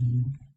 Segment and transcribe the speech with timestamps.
[0.00, 0.47] Mhm.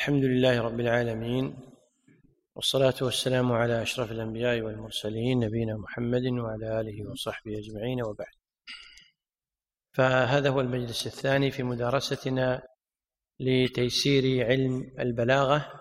[0.00, 1.56] الحمد لله رب العالمين
[2.54, 8.32] والصلاة والسلام على أشرف الأنبياء والمرسلين نبينا محمد وعلى آله وصحبه أجمعين وبعد.
[9.92, 12.62] فهذا هو المجلس الثاني في مدارستنا
[13.40, 15.80] لتيسير علم البلاغة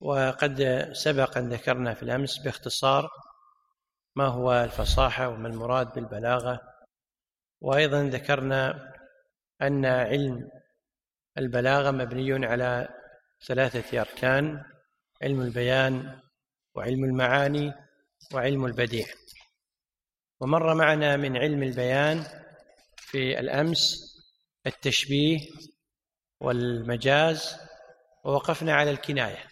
[0.00, 3.08] وقد سبق أن ذكرنا في الأمس باختصار
[4.14, 6.60] ما هو الفصاحة وما المراد بالبلاغة.
[7.60, 8.92] وأيضا ذكرنا
[9.62, 10.50] أن علم
[11.38, 12.88] البلاغة مبني على
[13.44, 14.64] ثلاثة أركان
[15.22, 16.20] علم البيان
[16.74, 17.74] وعلم المعاني
[18.34, 19.06] وعلم البديع.
[20.40, 22.24] ومر معنا من علم البيان
[22.96, 24.12] في الأمس
[24.66, 25.38] التشبيه
[26.40, 27.56] والمجاز
[28.24, 29.44] ووقفنا على الكناية.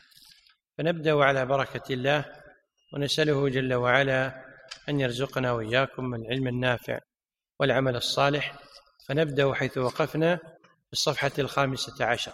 [0.78, 2.24] فنبدأ على بركة الله
[2.94, 4.44] ونسأله جل وعلا
[4.88, 6.98] أن يرزقنا وإياكم العلم النافع
[7.60, 8.58] والعمل الصالح.
[9.08, 10.36] فنبدأ حيث وقفنا
[10.86, 12.32] في الصفحة الخامسة عشر.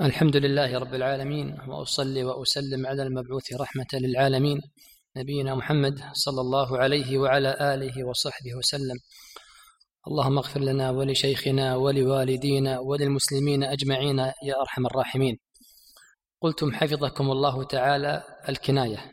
[0.00, 4.60] الحمد لله رب العالمين وأصلي وأسلم على المبعوث رحمة للعالمين
[5.16, 8.96] نبينا محمد صلى الله عليه وعلى آله وصحبه وسلم.
[10.08, 15.38] اللهم اغفر لنا ولشيخنا ولوالدينا وللمسلمين أجمعين يا أرحم الراحمين.
[16.40, 19.12] قلتم حفظكم الله تعالى الكناية.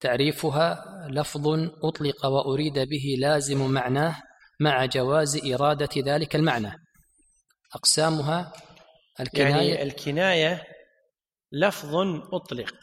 [0.00, 1.48] تعريفها لفظ
[1.82, 4.16] أطلق وأريد به لازم معناه
[4.60, 6.72] مع جواز إرادة ذلك المعنى.
[7.74, 8.52] أقسامها
[9.20, 10.64] الكناية يعني الكناية.
[11.52, 11.94] لفظ
[12.32, 12.74] أطلق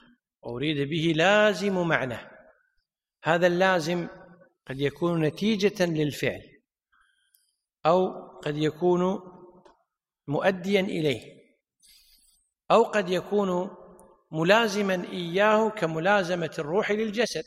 [0.42, 2.18] وأريد به لازم معنى.
[3.24, 4.08] هذا اللازم
[4.68, 6.42] قد يكون نتيجة للفعل
[7.86, 9.22] أو قد يكون
[10.28, 11.36] مؤديا إليه
[12.72, 13.78] أو قد يكون
[14.32, 17.44] ملازما إياه كملازمة الروح للجسد.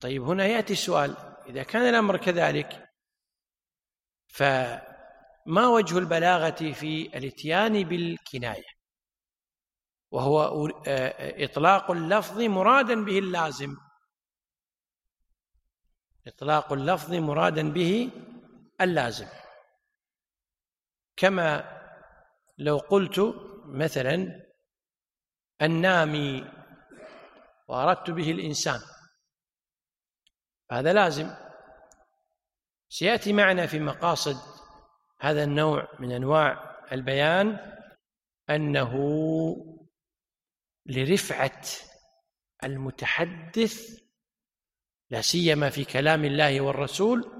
[0.00, 1.16] طيب هنا يأتي السؤال
[1.48, 2.88] إذا كان الأمر كذلك
[4.28, 4.42] ف
[5.46, 8.78] ما وجه البلاغة في الاتيان بالكناية؟
[10.10, 10.68] وهو
[11.18, 13.76] إطلاق اللفظ مرادا به اللازم.
[16.26, 18.10] إطلاق اللفظ مرادا به
[18.80, 19.28] اللازم.
[21.16, 21.78] كما
[22.58, 24.46] لو قلت مثلا
[25.62, 26.52] النامي
[27.68, 28.80] وأردت به الإنسان
[30.70, 31.34] هذا لازم.
[32.88, 34.57] سيأتي معنا في مقاصد
[35.20, 37.74] هذا النوع من أنواع البيان
[38.50, 38.94] أنه
[40.86, 41.62] لرفعة
[42.64, 44.00] المتحدث
[45.10, 47.38] لا سيما في كلام الله والرسول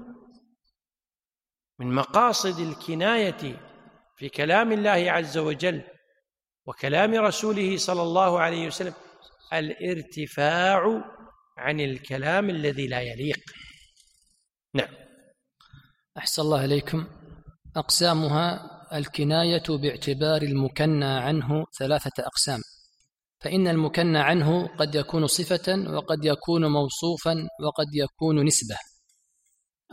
[1.79, 3.59] من مقاصد الكناية
[4.17, 5.83] في كلام الله عز وجل
[6.65, 8.93] وكلام رسوله صلى الله عليه وسلم
[9.53, 11.03] الارتفاع
[11.57, 13.39] عن الكلام الذي لا يليق.
[14.73, 14.95] نعم.
[16.17, 17.18] أحسن الله إليكم.
[17.75, 22.59] أقسامها الكناية باعتبار المكنى عنه ثلاثة أقسام.
[23.39, 28.75] فإن المكنى عنه قد يكون صفة وقد يكون موصوفا وقد يكون نسبة.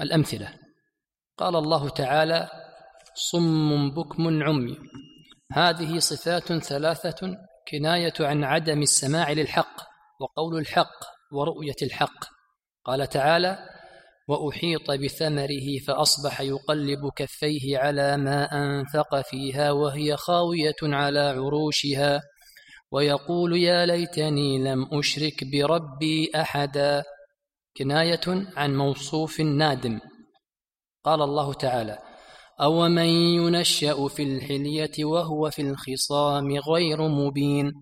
[0.00, 0.58] الأمثلة.
[1.38, 2.48] قال الله تعالى
[3.14, 4.78] صم بكم عمي
[5.52, 7.36] هذه صفات ثلاثة
[7.70, 9.82] كناية عن عدم السماع للحق
[10.20, 12.24] وقول الحق ورؤية الحق.
[12.84, 13.75] قال تعالى
[14.28, 22.20] وأحيط بثمره فأصبح يقلب كفيه على ما أنفق فيها وهي خاوية على عروشها
[22.90, 27.02] ويقول يا ليتني لم أشرك بربي أحدا.
[27.76, 30.00] كناية عن موصوف نادم.
[31.04, 31.98] قال الله تعالى
[32.60, 37.72] اومن ينشا في الحليه وهو في الخصام غير مبين؟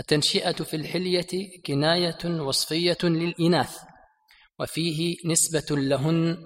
[0.00, 3.89] التنشئة في الحلية كناية وصفية للإناث.
[4.60, 6.36] وفيه نسبة لهن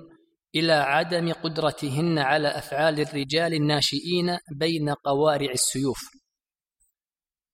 [0.54, 6.00] إلى عدم قدرتهن على أفعال الرجال الناشئين بين قوارع السيوف.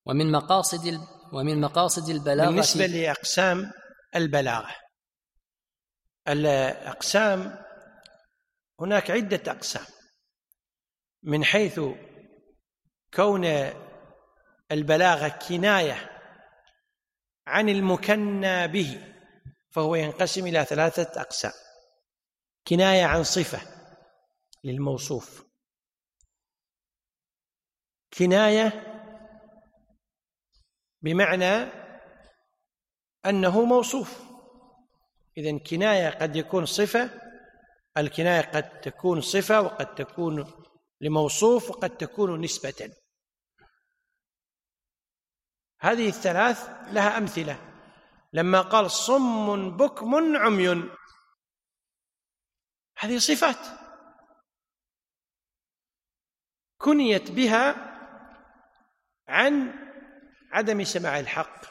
[0.05, 0.99] ومن مقاصد
[1.33, 3.71] ومن مقاصد البلاغة بالنسبة لأقسام
[4.15, 4.75] البلاغة.
[6.27, 7.65] الأقسام
[8.79, 9.85] هناك عدة أقسام.
[11.23, 11.79] من حيث
[13.13, 13.45] كون
[14.71, 16.09] البلاغة كناية
[17.47, 19.11] عن المكنى به
[19.71, 21.51] فهو ينقسم إلى ثلاثة أقسام.
[22.67, 23.61] كناية عن صفة
[24.63, 25.45] للموصوف.
[28.17, 28.87] كناية
[31.01, 31.71] بمعنى
[33.25, 34.21] أنه موصوف.
[35.37, 37.09] إذا كناية قد يكون صفة
[37.97, 40.65] الكناية قد تكون صفة وقد تكون
[41.01, 42.93] لموصوف وقد تكون نسبة.
[45.79, 47.70] هذه الثلاث لها أمثلة.
[48.33, 50.89] لما قال صم بكم عمي.
[52.97, 53.57] هذه صفات
[56.77, 57.91] كنيت بها
[59.27, 59.73] عن
[60.51, 61.65] عدم سماع الحق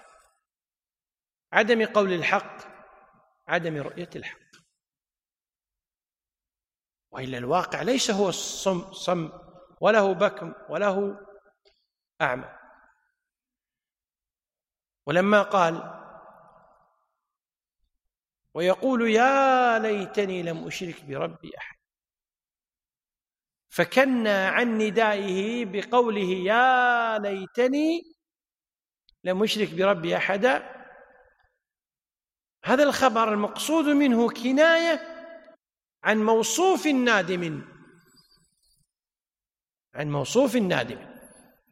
[1.53, 2.57] عدم قول الحق
[3.49, 4.41] عدم رؤية الحق.
[7.11, 9.33] وإلا الواقع ليس هو الصم صم
[9.81, 11.27] وله بكم وله
[12.21, 12.59] أعمى.
[15.07, 16.00] ولما قال
[18.55, 21.77] ويقول يا ليتني لم أشرك بربي أحد.
[23.69, 28.03] فكنا عن ندائه بقوله يا ليتني
[29.25, 30.81] لم أشرك بربي أحدا
[32.65, 35.01] هذا الخبر المقصود منه كناية
[36.05, 37.63] عن موصوف نادم.
[39.95, 41.11] عن موصوف نادم.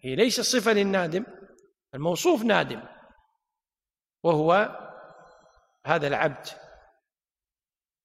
[0.05, 1.25] هي ليس صفة للنادم
[1.95, 2.83] الموصوف نادم
[4.23, 4.79] وهو
[5.87, 6.68] هذا العبد.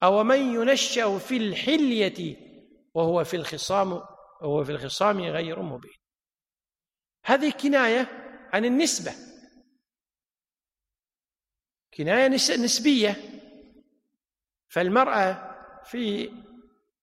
[0.03, 2.37] أو من ينشأ في الحلية
[2.93, 3.91] وهو في الخصام
[4.41, 5.93] وهو في الخصام غير مبين.
[7.25, 8.07] هذه كناية
[8.53, 9.11] عن النسبة.
[11.93, 13.15] كناية نسبية.
[14.67, 16.31] فالمرأة في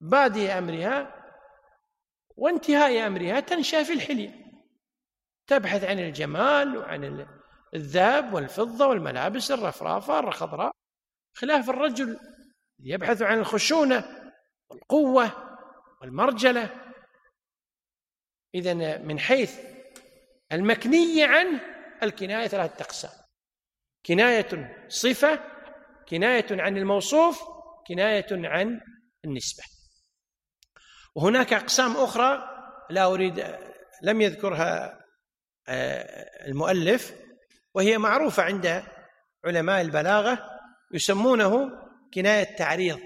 [0.00, 1.24] بادئ أمرها
[2.36, 4.40] وانتهاء أمرها تنشأ في الحلية.
[5.46, 7.26] تبحث عن الجمال وعن
[7.74, 10.72] الذهب والفضة والملابس الرفرافة الخضراء
[11.34, 12.18] خلاف الرجل
[12.82, 14.04] يبحث عن الخشونة
[14.70, 15.32] والقوة
[16.00, 16.70] والمرجلة.
[18.54, 19.60] إذا من حيث
[20.52, 21.60] المكني عنه
[22.02, 23.10] الكناية ثلاثة أقسام
[24.06, 25.40] كناية صفة
[26.08, 27.42] كناية عن الموصوف
[27.86, 28.80] كناية عن
[29.24, 29.64] النسبة.
[31.14, 32.50] وهناك أقسام أخرى
[32.90, 33.56] لا أريد
[34.02, 35.00] لم يذكرها
[35.68, 37.14] آه، المؤلف
[37.74, 38.84] وهي معروفة عند
[39.44, 40.50] علماء البلاغة
[40.92, 41.70] يسمونه
[42.14, 43.00] كناية تعريض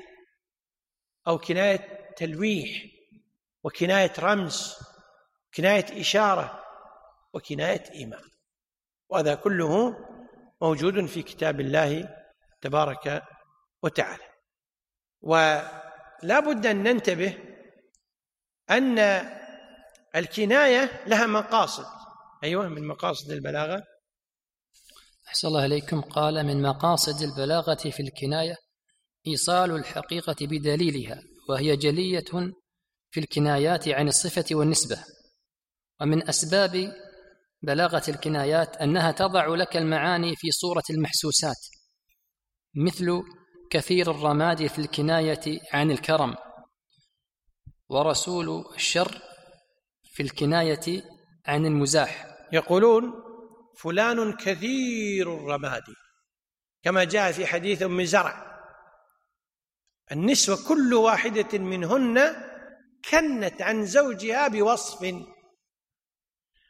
[1.27, 2.85] أو كناية تلويح
[3.65, 4.75] وكناية رمز
[5.57, 6.65] كناية إشارة
[7.33, 8.25] وكناية إيمان
[9.09, 9.97] وهذا كله
[10.63, 12.09] موجود في كتاب الله
[12.61, 13.23] تبارك
[13.83, 14.25] وتعالى.
[15.21, 17.39] ولا بد أن ننتبه
[18.71, 18.99] أن
[20.17, 21.87] الكناية لها مقاصد.
[22.45, 23.83] أيوة من مقاصد البلاغة.
[25.29, 28.64] أحسن الله عليكم قال من مقاصد البلاغة في الكناية
[29.27, 32.53] إيصال الحقيقة بدليلها وهي جلية
[33.11, 35.05] في الكنايات عن الصفة والنسبة.
[36.01, 36.93] ومن أسباب
[37.63, 41.57] بلاغة الكنايات أنها تضع لك المعاني في صورة المحسوسات
[42.75, 43.23] مثل
[43.71, 46.35] كثير الرماد في الكناية عن الكرم.
[47.89, 49.23] ورسول الشر
[50.05, 51.03] في الكناية
[51.47, 52.27] عن المزاح.
[52.53, 53.13] يقولون
[53.79, 55.83] فلان كثير الرماد
[56.83, 58.54] كما جاء في حديث أم زرع.
[60.13, 62.37] النسوة كل واحدة منهن
[63.11, 65.15] كنت عن زوجها بوصف.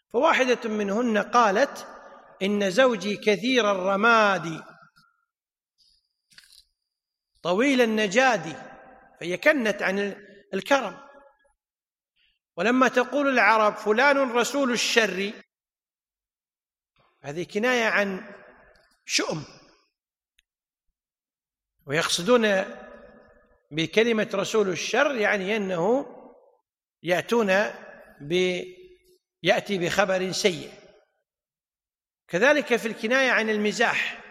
[0.08, 1.86] فواحدة منهن قالت
[2.42, 4.64] إن زوجي كثير الرماد
[7.42, 8.56] طويل النجاد
[9.20, 9.98] فهي كنت عن
[10.54, 11.04] الكرم.
[12.56, 15.32] ولما تقول العرب فلان رسول الشر
[17.20, 18.34] هذه كناية عن
[19.04, 19.44] شؤم
[21.86, 22.44] ويقصدون
[23.70, 26.06] بكلمة رسول الشر يعني أنه
[27.02, 27.52] يأتون
[28.20, 28.62] ب
[29.42, 30.72] يأتي بخبر سيء.
[32.28, 34.24] كذلك في الكناية عن المزاح.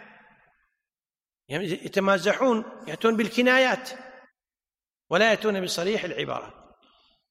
[1.47, 3.89] يعني يتمازحون يأتون بالكنايات
[5.09, 6.75] ولا يأتون بصريح العبارة.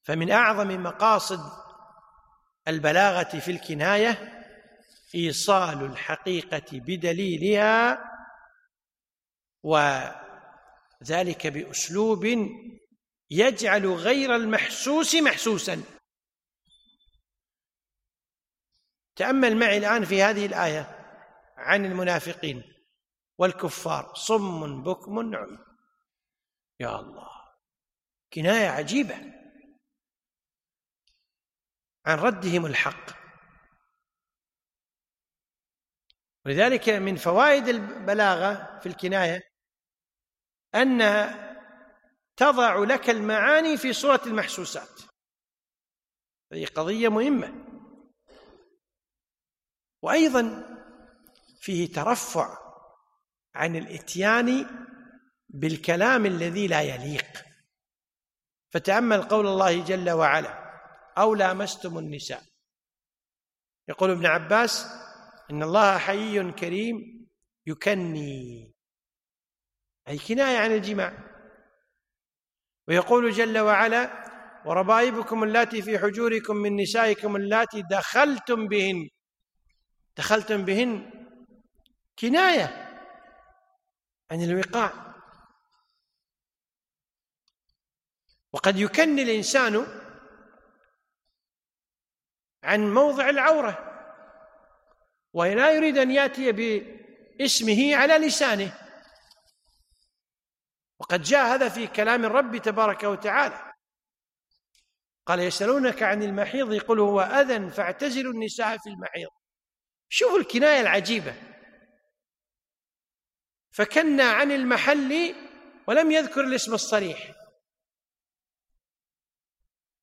[0.02, 1.40] فمن أعظم مقاصد
[2.68, 4.42] البلاغة في الكناية
[5.14, 7.98] إيصال الحقيقة بدليلها
[9.62, 9.78] و
[11.02, 12.24] ذلك بأسلوب
[13.30, 15.82] يجعل غير المحسوس محسوسا.
[19.16, 20.98] تأمل معي الآن في هذه الآية
[21.56, 22.62] عن المنافقين
[23.38, 24.14] والكفار.
[24.14, 25.58] صم بكم عمي
[26.80, 27.28] يا الله
[28.32, 29.16] كناية عجيبة.
[32.06, 33.22] عن ردهم الحق.
[36.46, 39.51] ولذلك من فوائد البلاغة في الكناية
[40.74, 41.52] أنها
[42.36, 45.00] تضع لك المعاني في صورة المحسوسات.
[46.52, 47.54] هذه قضية مهمة.
[50.02, 50.68] وأيضا
[51.60, 52.58] فيه ترفع
[53.54, 54.66] عن الإتيان
[55.48, 57.44] بالكلام الذي لا يليق.
[58.70, 60.62] فتأمل قول الله جل وعلا
[61.18, 62.42] أو لامستم النساء.
[63.88, 64.86] يقول ابن عباس
[65.50, 67.26] إن الله حيي كريم
[67.66, 68.71] يكني.
[70.08, 71.12] أي كناية عن الجماع.
[72.88, 74.22] ويقول جل وعلا
[74.66, 79.08] وربائبكم اللاتي في حجوركم من نسائكم اللاتي دخلتم بهن.
[80.16, 81.10] دخلتم بهن.
[82.18, 82.88] كناية
[84.30, 85.14] عن الوقاع.
[88.52, 89.86] وقد يكني الإنسان
[92.64, 93.88] عن موضع العورة
[95.32, 98.81] ولا يريد أن يأتي باسمه على لسانه.
[101.02, 103.72] وقد جاء هذا في كلام الرب تبارك وتعالى.
[105.26, 109.28] قال يسألونك عن المحيض قل هو أذى فاعتزلوا النساء في المحيض.
[110.08, 111.34] شوفوا الكناية العجيبة.
[113.70, 115.34] فكنا عن المحل
[115.86, 117.32] ولم يذكر الاسم الصريح.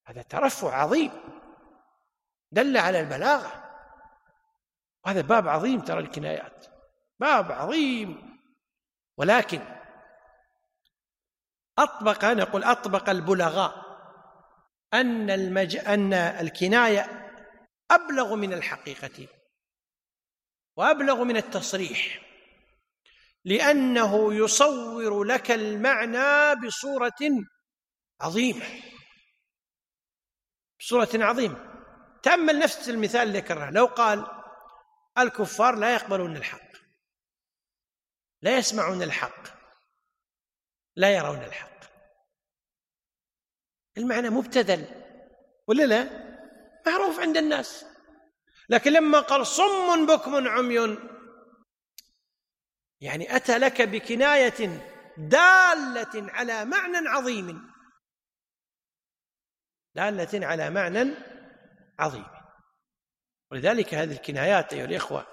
[0.05, 1.11] هذا ترفع عظيم.
[2.51, 3.69] دل على البلاغة.
[5.05, 6.65] وهذا باب عظيم ترى الكنايات.
[7.19, 8.39] باب عظيم.
[9.17, 9.78] ولكن
[11.79, 13.89] أطبق نقول أطبق البلغاء
[14.93, 15.75] أن المج...
[15.75, 17.31] أن الكناية
[17.91, 19.27] أبلغ من الحقيقة
[20.75, 22.21] وأبلغ من التصريح
[23.45, 27.19] لأنه يصور لك المعنى بصورة
[28.21, 28.65] عظيمة
[30.79, 31.69] بصورة عظيمة.
[32.23, 34.27] تأمل نفس المثال اللي ذكرناه لو قال
[35.17, 36.69] الكفار لا يقبلون الحق
[38.41, 39.58] لا يسمعون الحق.
[40.99, 41.79] لا يرون الحق.
[43.97, 44.85] المعنى مبتذل
[45.67, 46.03] ولا لا؟
[46.87, 47.85] معروف عند الناس.
[48.69, 50.97] لكن لما قال صم بكم عمي
[53.01, 54.81] يعني أتى لك بكناية
[55.17, 57.71] دالة على معنى عظيم.
[59.95, 61.13] دالة على معنى
[61.99, 62.27] عظيم.
[63.51, 65.27] ولذلك هذه الكنايات أيها الإخوة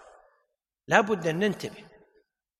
[0.89, 1.89] لا بد أن ننتبه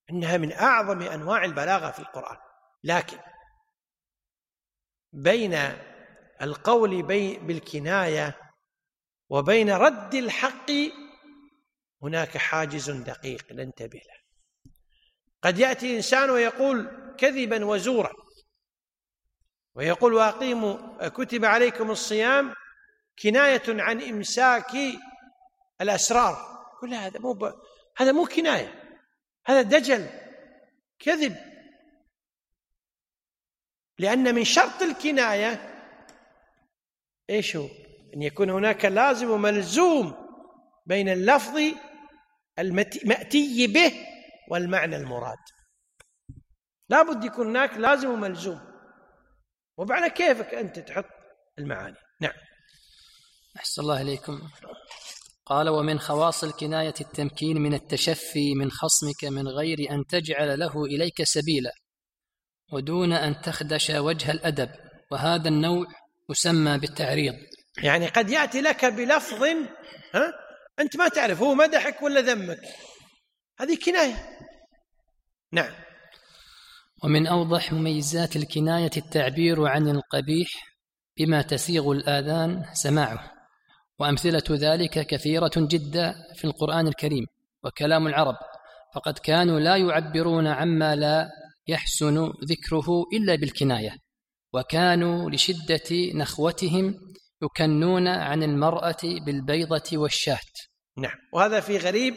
[0.09, 2.46] أنها من أعظم أنواع البلاغة في القرآن.
[2.83, 3.17] لكن
[5.13, 5.53] بين
[6.41, 7.03] القول
[7.37, 8.39] بالكناية
[9.29, 10.71] وبين رد الحق
[12.03, 14.17] هناك حاجز دقيق ننتبه له.
[15.41, 18.13] قد يأتي إنسان ويقول كذبا وزورا
[19.75, 22.53] ويقول وأقيموا كتب عليكم الصيام
[23.23, 24.71] كناية عن إمساك
[25.81, 26.57] الأسرار.
[26.81, 27.53] كل هذا مو ب...
[27.97, 28.99] هذا مو كناية
[29.45, 30.09] هذا دجل
[30.99, 31.56] كذب.
[33.99, 35.73] لأن من شرط الكناية
[37.29, 37.67] إيش هو؟
[38.13, 40.13] أن يكون هناك لازم وملزوم
[40.85, 41.59] بين اللفظ
[42.59, 43.93] المأتي به
[44.49, 45.37] والمعنى المراد.
[46.89, 48.59] لا بد يكون هناك لازم وملزوم.
[49.77, 51.05] وبعد كيفك أنت تحط
[51.59, 51.97] المعاني.
[52.21, 52.33] نعم.
[53.57, 54.41] أحسن الله إليكم.
[55.45, 61.23] قال ومن خواص الكناية التمكين من التشفي من خصمك من غير أن تجعل له إليك
[61.23, 61.71] سبيلا.
[62.71, 64.69] ودون أن تخدش وجه الأدب
[65.11, 65.85] وهذا النوع
[66.29, 67.33] يسمى بالتعريض.
[67.83, 69.43] يعني قد يأتي لك بلفظ
[70.13, 70.33] ها؟
[70.79, 72.59] أنت ما تعرف هو مدحك ولا ذمك؟
[73.59, 74.37] هذه كناية.
[75.51, 75.73] نعم.
[77.03, 80.49] ومن أوضح مميزات الكناية التعبير عن القبيح
[81.17, 83.31] بما تسيغ الآذان سماعه.
[83.99, 87.25] وأمثلة ذلك كثيرة جدا في القرآن الكريم
[87.63, 88.35] وكلام العرب
[88.95, 91.29] فقد كانوا لا يعبرون عما لا
[91.67, 93.97] يحسن ذكره إلا بالكناية.
[94.53, 96.95] وكانوا لشدة نخوتهم
[97.43, 100.39] يكنون عن المرأة بالبيضة والشاة.
[100.97, 102.15] نعم وهذا في غريب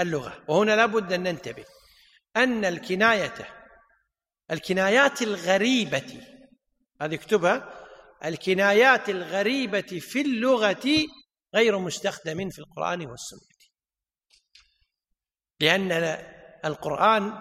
[0.00, 0.44] اللغة.
[0.48, 1.64] وهنا لابد أن ننتبه
[2.36, 3.34] أن الكناية
[4.50, 6.26] الكنايات الغريبة
[7.02, 7.86] هذه اكتبها
[8.24, 11.06] الكنايات الغريبة في اللغة
[11.54, 13.40] غير مستخدم في القرآن والسنة.
[15.60, 15.92] لأن
[16.64, 17.32] القرآن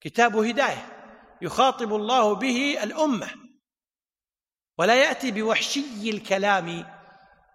[0.00, 0.96] كتاب هداية
[1.42, 3.30] يخاطب الله به الأمة
[4.78, 6.96] ولا يأتي بوحشي الكلام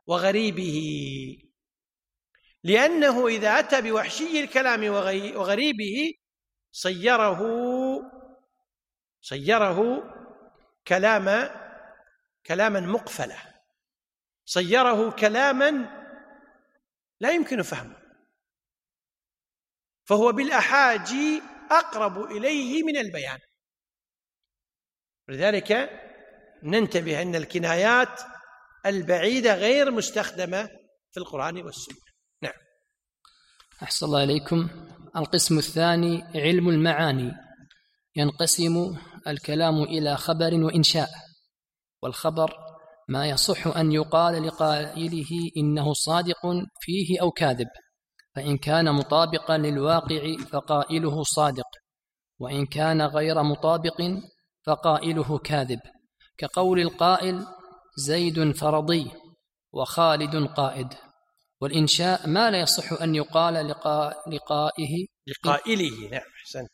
[0.07, 0.77] وغريبه
[2.63, 4.89] لأنه إذا أتى بوحشي الكلام
[5.35, 6.13] وغريبه
[6.72, 7.42] صيره
[9.22, 10.03] صيره
[10.87, 11.50] كلام
[12.46, 13.37] كلاما مقفله
[14.46, 16.01] صيره كلاما
[17.20, 18.01] لا يمكن فهمه
[20.05, 23.40] فهو بالأحاجي أقرب إليه من البيان.
[25.29, 25.90] لذلك
[26.64, 28.22] ننتبه أن الكنايات
[28.86, 30.70] البعيدة غير مستخدمة
[31.12, 31.98] في القرآن والسنة.
[32.42, 32.53] نعم.
[33.84, 34.70] أحسن الله إليكم.
[35.16, 37.31] القسم الثاني علم المعاني.
[38.16, 41.10] ينقسم الكلام إلى خبر وإنشاء
[42.03, 42.53] والخبر
[43.10, 46.42] ما يصح أن يقال لقائله إنه صادق
[46.81, 47.68] فيه أو كاذب.
[48.35, 51.67] فإن كان مطابقا للواقع فقائله صادق
[52.39, 54.01] وإن كان غير مطابق
[54.65, 55.79] فقائله كاذب.
[56.37, 57.46] كقول القائل
[57.98, 59.11] زيد فرضي
[59.72, 60.94] وخالد قائد.
[61.61, 66.72] والإنشاء ما لا يصح أن يقال لقاء لقائه لقائله نعم أحسنت.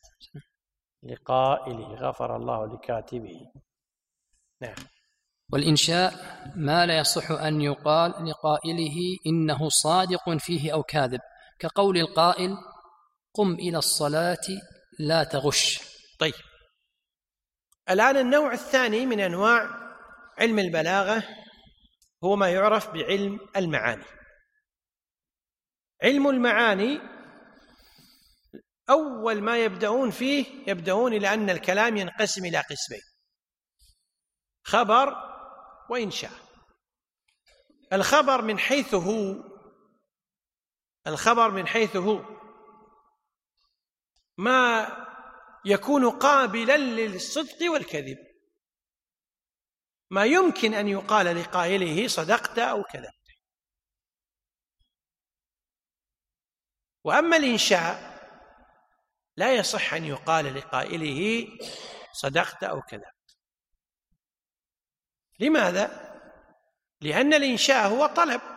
[1.03, 3.51] لقائله غفر الله لكاتبه.
[4.61, 4.75] نعم.
[5.51, 6.13] والإنشاء
[6.55, 11.19] ما لا يصح أن يقال لقائله إنه صادق فيه أو كاذب.
[11.59, 12.57] كقول القائل
[13.33, 14.47] قم إلى الصلاة
[14.99, 15.79] لا تغش.
[16.19, 16.33] طيب.
[17.89, 19.69] الآن النوع الثاني من أنواع
[20.37, 21.23] علم البلاغة
[22.23, 24.05] هو ما يعرف بعلم المعاني.
[26.03, 26.99] علم المعاني
[28.89, 33.01] أول ما يبدأون فيه يبدأون إلى أن الكلام ينقسم إلى قسمين.
[34.63, 35.15] خبر
[35.89, 36.31] وإنشاء.
[37.93, 39.56] الخبر من حيث هو
[41.07, 42.37] الخبر من حيث هو.
[44.37, 44.87] ما
[45.65, 48.17] يكون قابلا للصدق والكذب.
[50.09, 53.13] ما يمكن أن يقال لقائله صدقت أو كذبت.
[57.03, 58.17] وأما الإنشاء
[59.37, 61.47] لا يصح أن يقال لقائله
[62.13, 63.37] صدقت أو كذبت.
[65.39, 66.07] لماذا؟
[67.01, 68.56] لأن الإنشاء هو طلب.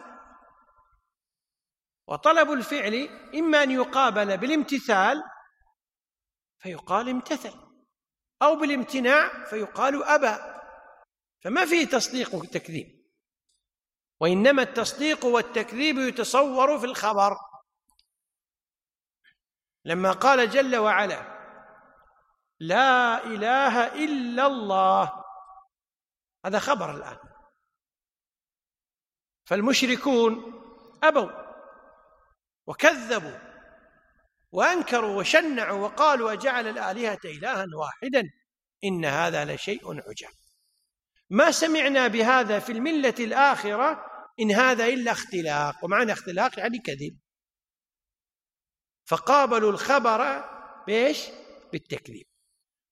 [2.11, 2.94] وطلب الفعل
[3.35, 5.23] إما أن يقابل بالامتثال
[6.59, 7.55] فيقال امتثل
[8.42, 10.61] أو بالامتناع فيقال أبى.
[11.44, 13.01] فما فيه تصديق وتكذيب
[14.20, 17.37] وإنما التصديق والتكذيب يتصور في الخبر.
[19.85, 21.40] لما قال جل وعلا
[22.61, 25.25] لا إله إلا الله
[26.46, 27.18] هذا خبر الآن.
[29.44, 30.61] فالمشركون
[31.03, 31.39] أبوا.
[32.70, 33.38] وكذبوا
[34.52, 38.30] وأنكروا وشنعوا وقالوا أجعل الآلهة إلها واحدا
[38.85, 40.33] إن هذا لشيء عجاب
[41.30, 44.06] ما سمعنا بهذا في الملة الآخرة
[44.40, 47.18] إن هذا إلا اختلاق ومعنى اختلاق يعني كذب.
[49.04, 50.44] فقابلوا الخبر
[50.87, 51.26] بإيش؟
[51.72, 52.26] بالتكذيب.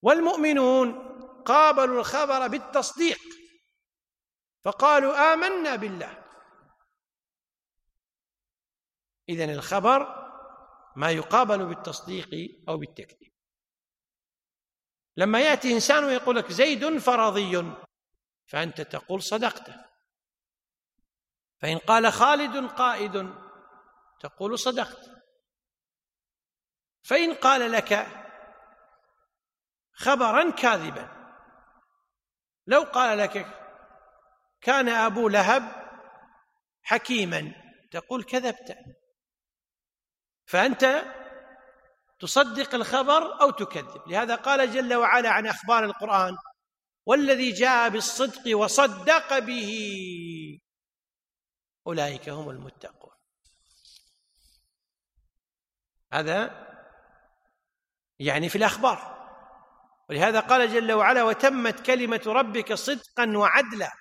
[0.03, 0.93] والمؤمنون
[1.43, 3.21] قابلوا الخبر بالتصديق.
[4.64, 6.28] فقالوا آمنا بالله.
[9.29, 10.29] إذن الخبر
[10.97, 12.29] ما يقابل بالتصديق
[12.69, 13.33] أو بالتكذيب.
[15.17, 17.75] لما يأتي إنسان ويقول لك زيد فرضي
[18.47, 19.71] فأنت تقول صدقت
[21.61, 23.35] فإن قال خالد قائد
[24.21, 25.11] تقول صدقت.
[27.03, 28.07] فإن قال لك
[29.93, 31.19] خبرا كاذبا
[32.67, 33.47] لو قال لك
[34.61, 35.62] كان أبو لهب
[36.83, 37.55] حكيما
[37.91, 38.98] تقول كذبت.
[40.49, 41.03] فأنت
[42.21, 44.09] تصدق الخبر أو تكذب.
[44.09, 46.37] لهذا قال جل وعلا عن أخبار القرآن
[47.07, 49.71] والذي جاء بالصدق وصدق به
[51.87, 53.13] أولئك هم المتقون.
[56.13, 56.69] هذا
[58.19, 59.19] يعني في الأخبار.
[60.11, 63.93] ولهذا قال جل وعلا وتمت كلمة ربك صدقا وعدلا.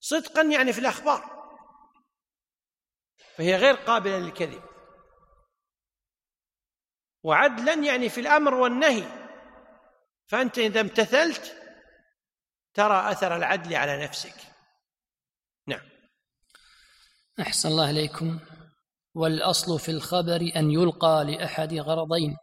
[0.00, 1.36] صدقا يعني في الأخبار.
[3.36, 4.65] فهي غير قابلة للكذب.
[7.22, 9.04] وعدلا يعني في الأمر والنهي.
[10.26, 11.56] فأنت إذا امتثلت
[12.74, 14.34] ترى أثر العدل على نفسك.
[15.66, 15.88] نعم.
[17.40, 18.38] أحسن الله إليكم.
[19.14, 22.36] والأصل في الخبر أن يلقى لأحد غرضين.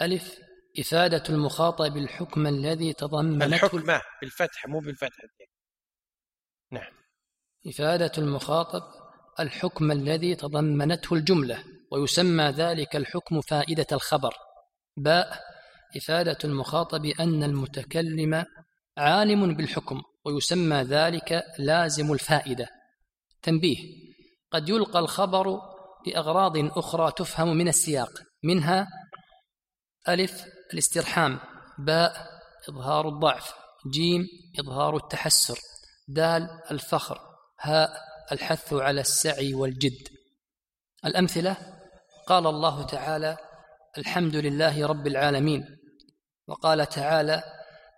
[0.00, 0.38] ألف
[0.78, 5.24] إفادة المخاطب الحكم الذي تضمنته الحكم بالفتح مو بالفتح.
[6.70, 6.92] نعم.
[7.66, 8.82] إفادة المخاطب
[9.40, 11.64] الحكم الذي تضمنته الجملة.
[11.92, 14.34] ويسمى ذلك الحكم فائدة الخبر.
[14.96, 15.40] باء
[15.96, 18.44] إفادة المخاطب أن المتكلم
[18.98, 22.68] عالم بالحكم ويسمى ذلك لازم الفائدة.
[23.42, 23.76] تنبيه
[24.52, 25.60] قد يلقى الخبر
[26.06, 28.10] لأغراض أخرى تفهم من السياق
[28.44, 28.88] منها
[30.08, 31.38] ألف الاسترحام
[31.78, 32.28] باء
[32.68, 33.54] إظهار الضعف
[33.92, 34.26] جيم
[34.60, 35.58] إظهار التحسر
[36.08, 37.20] دال الفخر
[37.60, 37.90] هاء
[38.32, 40.08] الحث على السعي والجد.
[41.04, 41.56] الأمثلة
[42.26, 43.36] قال الله تعالى
[43.98, 45.64] الحمد لله رب العالمين.
[46.48, 47.42] وقال تعالى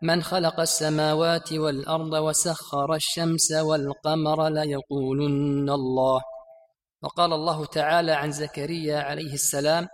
[0.03, 6.21] من خلق السماوات والأرض وسخر الشمس والقمر ليقولن الله.
[7.03, 9.89] وقال الله تعالى عن زكريا عليه السلام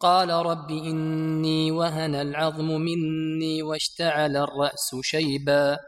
[0.00, 5.78] قال رب إني وهن العظم مني واشتعل الرأس شيبا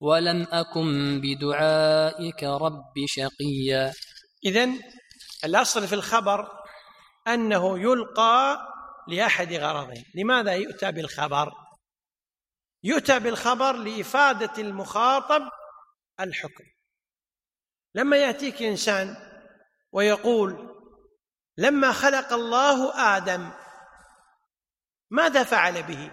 [0.00, 3.92] ولم أكن بدعائك رب شقيا.
[4.44, 4.68] اذا
[5.44, 6.61] الأصل في الخبر
[7.28, 8.68] أنه يلقى
[9.08, 11.52] لأحد غرضين لماذا يؤتى بالخبر؟
[12.82, 15.50] يؤتى بالخبر لإفادة المخاطب
[16.20, 16.64] الحكم.
[17.94, 19.16] لما يأتيك إنسان
[19.92, 20.78] ويقول
[21.56, 23.50] لما خلق الله آدم
[25.10, 26.12] ماذا فعل به؟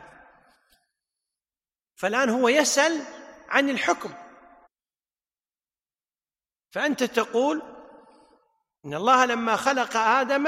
[1.95, 3.05] فالآن هو يسأل
[3.49, 4.13] عن الحكم.
[6.71, 7.61] فأنت تقول
[8.85, 10.47] إن الله لما خلق آدم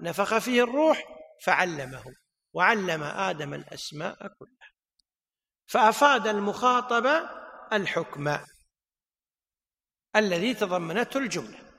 [0.00, 1.04] نفخ فيه الروح
[1.42, 2.04] فعلمه
[2.52, 4.72] وعلم آدم الأسماء كلها.
[5.66, 7.06] فأفاد المخاطب
[7.72, 8.38] الحكم
[10.16, 11.74] الذي تضمنته الجملة.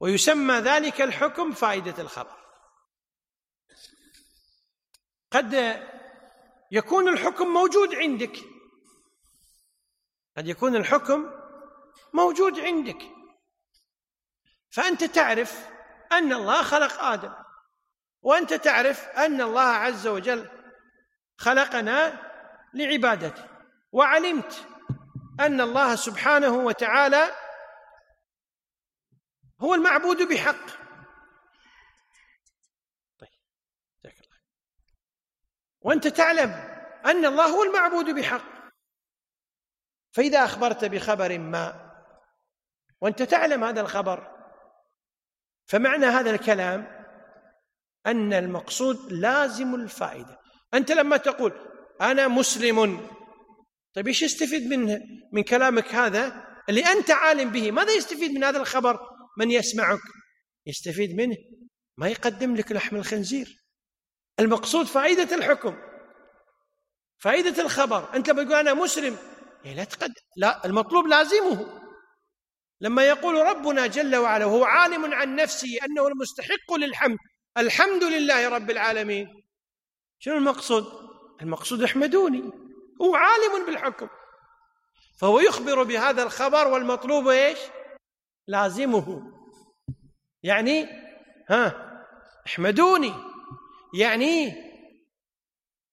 [0.00, 2.40] ويسمى ذلك الحكم فائدة الخبر.
[5.30, 5.54] قد
[6.72, 8.36] يكون الحكم موجود عندك.
[10.36, 11.30] قد يكون الحكم
[12.14, 13.02] موجود عندك.
[14.70, 15.79] فأنت تعرف
[16.12, 17.34] أن الله خلق آدم.
[18.22, 20.48] وأنت تعرف أن الله عز وجل
[21.36, 22.30] خلقنا
[22.74, 23.44] لعبادته.
[23.92, 24.66] وعلمت
[25.40, 27.36] أن الله سبحانه وتعالى
[29.60, 30.66] هو المعبود بحق.
[33.18, 33.30] طيب
[35.80, 36.50] وأنت تعلم
[37.06, 38.60] أن الله هو المعبود بحق.
[40.12, 41.90] فإذا أخبرت بخبر ما
[43.00, 44.39] وأنت تعلم هذا الخبر
[45.70, 46.86] فمعنى هذا الكلام
[48.06, 50.38] أن المقصود لازم الفائدة.
[50.74, 51.52] أنت لما تقول
[52.00, 53.06] أنا مسلم
[53.94, 54.98] طيب إيش يستفيد من
[55.32, 59.00] من كلامك هذا؟ اللي أنت عالم به ماذا يستفيد من هذا الخبر؟
[59.38, 60.00] من يسمعك.
[60.66, 61.36] يستفيد منه
[61.96, 63.56] ما يقدم لك لحم الخنزير.
[64.40, 65.76] المقصود فائدة الحكم.
[67.18, 68.14] فائدة الخبر.
[68.14, 69.16] أنت بتقول أنا مسلم
[69.64, 71.80] إيه لا تقدم لا المطلوب لازمه.
[72.80, 77.18] لما يقول ربنا جل وعلا وهو عالم عن نفسه أنه المستحق للحمد
[77.58, 79.42] الحمد لله رب العالمين.
[80.18, 80.84] شنو المقصود؟
[81.42, 82.50] المقصود احمدوني
[83.02, 84.08] هو عالم بالحكم.
[85.20, 87.58] فهو يخبر بهذا الخبر والمطلوب إيش؟
[88.46, 89.32] لازمه.
[90.42, 90.88] يعني
[91.48, 91.90] ها
[92.46, 93.14] احمدوني.
[93.94, 94.54] يعني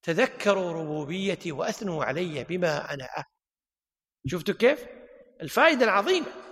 [0.03, 3.25] تذكروا ربوبيتي وأثنوا علي بما أنا أهل.
[4.27, 4.85] شفتوا كيف؟
[5.41, 6.46] الفائدة العظيمة.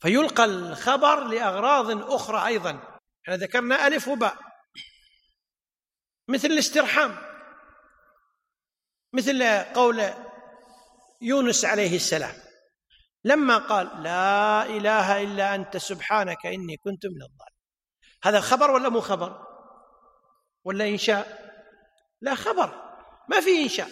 [0.00, 2.98] فيلقى الخبر لأغراض أخرى أيضا.
[3.24, 4.36] إحنا ذكرنا ألف وباء.
[6.28, 7.16] مثل الاسترحام.
[9.12, 10.10] مثل قول
[11.20, 12.34] يونس عليه السلام.
[13.24, 17.60] لما قال لا إله إلا أنت سبحانك إني كنت من الظالمين.
[18.24, 19.46] هذا خبر ولا مو خبر؟
[20.64, 21.50] ولا إنشاء؟
[22.20, 22.96] لا خبر.
[23.28, 23.90] ما في إنشاء.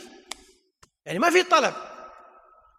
[1.05, 1.75] يعني ما في طلب.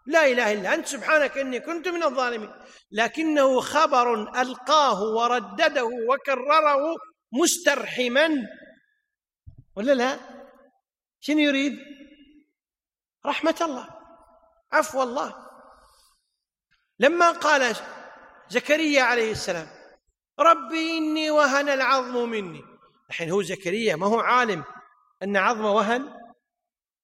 [0.05, 2.51] لا إله إلا أنت سبحانك إني كنت من الظالمين.
[2.91, 6.95] لكنه خبر ألقاه وردده وكرره
[7.31, 8.29] مسترحما.
[9.75, 10.19] ولا لا؟
[11.19, 11.79] شنو يريد؟
[13.25, 13.87] رحمة الله.
[14.71, 15.49] عفو الله.
[16.99, 17.75] لما قال
[18.49, 19.67] زكريا عليه السلام
[20.39, 22.63] ربي إني وهن العظم مني.
[23.09, 24.63] الحين هو زكريا ما هو عالم
[25.23, 26.13] أن عظم وهن؟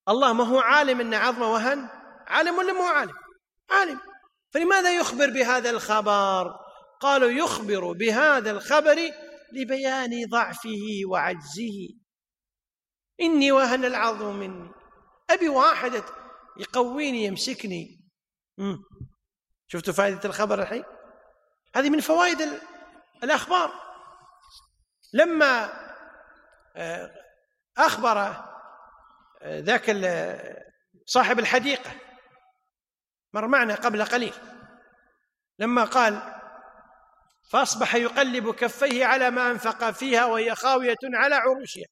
[0.08, 1.95] الله ما هو عالم أن عظم وهن؟
[2.26, 3.14] عالم ولا مو عالم؟
[3.70, 4.00] عالم.
[4.50, 6.56] فلماذا يخبر بهذا الخبر؟
[7.00, 8.96] قالوا يخبر بهذا الخبر
[9.52, 11.88] لبيان ضعفه وعجزه.
[13.20, 14.70] إني وهن العظم مني.
[15.30, 16.02] أبي واحد
[16.56, 18.00] يقويني يمسكني.
[19.68, 20.84] شفتوا فائدة الخبر الحين؟
[21.74, 22.60] هذه من فوائد
[23.22, 23.72] الأخبار.
[25.12, 25.86] لما
[26.76, 27.10] آه،
[27.78, 28.18] أخبر
[29.42, 29.90] آه، ذاك
[31.06, 31.90] صاحب الحديقة
[33.36, 34.34] مر معنا قبل قليل.
[35.58, 36.40] لما قال
[37.50, 41.84] فأصبح يقلب كفيه على ما أنفق فيها وهي خاوية على عروشها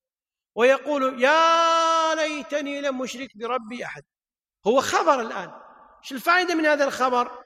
[0.54, 4.02] ويقول يا ليتني لم أشرك بربي أحد.
[4.66, 5.52] هو خبر الآن.
[6.02, 7.44] إيش الفائدة من هذا الخبر؟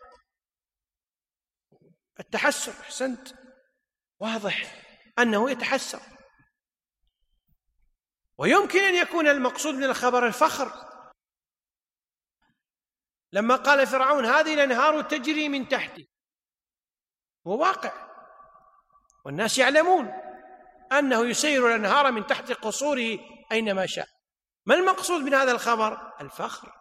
[2.20, 2.72] التحسر.
[2.80, 3.28] أحسنت.
[4.20, 4.84] واضح.
[5.18, 6.00] أنه يتحسر.
[8.38, 10.87] ويمكن أن يكون المقصود من الخبر الفخر.
[13.32, 16.08] لما قال فرعون هذه الأنهار تجري من تحتي.
[17.46, 17.92] هو واقع.
[19.24, 20.12] والناس يعلمون
[20.92, 23.18] أنه يسير الأنهار من تحت قصوره
[23.52, 24.06] أينما شاء.
[24.66, 26.72] ما المقصود من هذا الخبر؟ الفخر.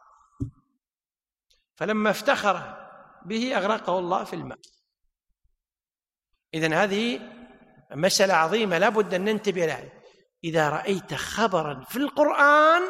[1.75, 2.87] فلما افتخر
[3.25, 4.59] به أغرقه الله في الماء.
[6.53, 7.19] إذن هذه
[7.91, 9.89] مسألة عظيمة لا بد أن ننتبه لها.
[10.43, 12.81] إذا رأيت خبرا في القرآن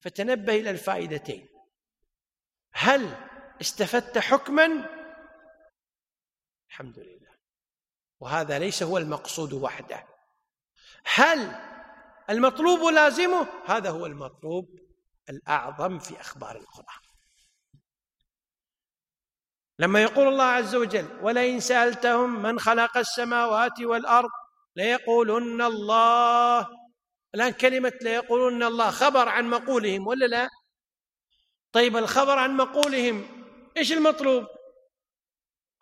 [0.00, 1.51] فتنبه إلى الفائدتين.
[2.72, 3.16] هل
[3.60, 4.88] استفدت حكما؟
[6.68, 7.32] الحمد لله.
[8.20, 10.06] وهذا ليس هو المقصود وحده.
[11.04, 11.54] هل
[12.30, 14.80] المطلوب لازمه؟ هذا هو المطلوب
[15.30, 17.02] الأعظم في أخبار القرآن.
[19.78, 24.30] لما يقول الله عز وجل ولئن سألتهم من خلق السماوات والأرض
[24.76, 26.68] ليقولن الله.
[27.34, 30.48] الآن كلمة ليقولن الله خبر عن مقولهم ولا لا؟
[31.72, 33.26] طيب الخبر عن مقولهم
[33.76, 34.46] إيش المطلوب؟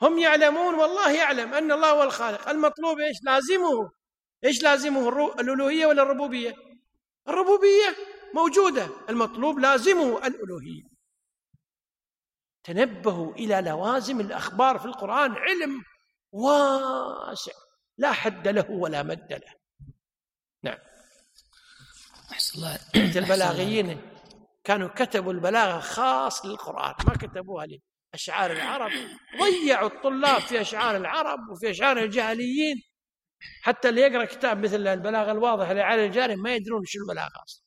[0.03, 2.49] هم يعلمون والله يعلم أن الله هو الخالق.
[2.49, 3.91] المطلوب إيش؟ لازمه.
[4.45, 5.09] إيش لازمه؟
[5.41, 6.55] الألوهية ولا الربوبية؟
[7.29, 7.97] الربوبية
[8.35, 10.83] موجودة المطلوب لازمه الألوهية.
[12.65, 15.83] تنبهوا إلى لوازم الأخبار في القرآن علم
[16.33, 17.53] واسع
[17.99, 19.55] لا حد له ولا مد له.
[20.63, 20.79] نعم.
[22.33, 22.79] أحسن الله.
[23.23, 24.10] البلاغيين.
[24.71, 27.67] كانوا كتبوا البلاغة خاص للقرآن ما كتبوها
[28.15, 28.91] لأشعار العرب.
[29.41, 32.83] ضيعوا الطلاب في أشعار العرب وفي أشعار الجاهليين.
[33.63, 37.65] حتى اللي يقرأ كتاب مثل البلاغة الواضحة لعلي الجاري ما يدرون شو البلاغة أصلا.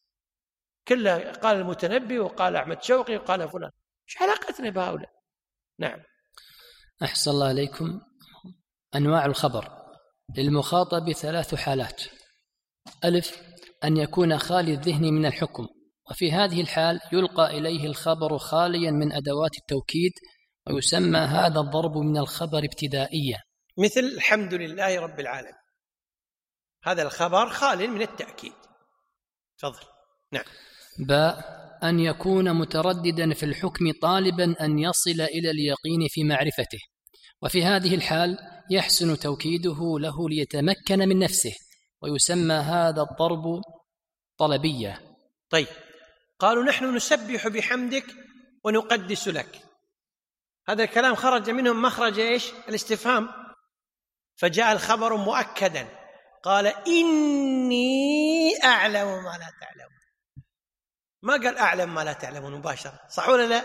[0.87, 3.71] كلها قال المتنبي وقال أحمد شوقي وقال فلان.
[4.09, 5.11] إيش علاقتنا بهؤلاء؟
[5.79, 5.99] نعم.
[7.03, 8.01] أحسن الله عليكم.
[8.95, 9.71] أنواع الخبر.
[10.37, 12.03] للمخاطب ثلاث حالات.
[13.05, 13.41] ألف
[13.83, 15.67] أن يكون خالي الذهن من الحكم.
[16.11, 20.11] وفي هذه الحال يلقى إليه الخبر خاليا من أدوات التوكيد
[20.67, 23.37] ويسمى هذا الضرب من الخبر ابتدائيا.
[23.77, 25.53] مثل الحمد لله رب العالمين.
[26.83, 28.53] هذا الخبر خال من التأكيد.
[29.57, 29.85] تفضل.
[30.31, 30.43] نعم.
[30.99, 31.63] باء.
[31.83, 36.79] أن يكون مترددا في الحكم طالبا أن يصل إلى اليقين في معرفته.
[37.41, 38.37] وفي هذه الحال
[38.71, 41.53] يحسن توكيده له ليتمكن من نفسه
[42.01, 43.61] ويسمى هذا الضرب
[44.37, 45.01] طلبية.
[45.49, 45.67] طيب.
[46.43, 48.05] قالوا نحن نسبح بحمدك
[48.63, 49.59] ونقدس لك.
[50.67, 53.29] هذا الكلام خرج منهم مخرج إيش؟ الاستفهام.
[54.35, 55.87] فجاء الخبر مؤكدا.
[56.43, 59.99] قال إني أعلم ما لا تعلمون.
[61.21, 62.99] ما قال أعلم ما لا تعلمون مباشرة.
[63.09, 63.63] صح ولا لا؟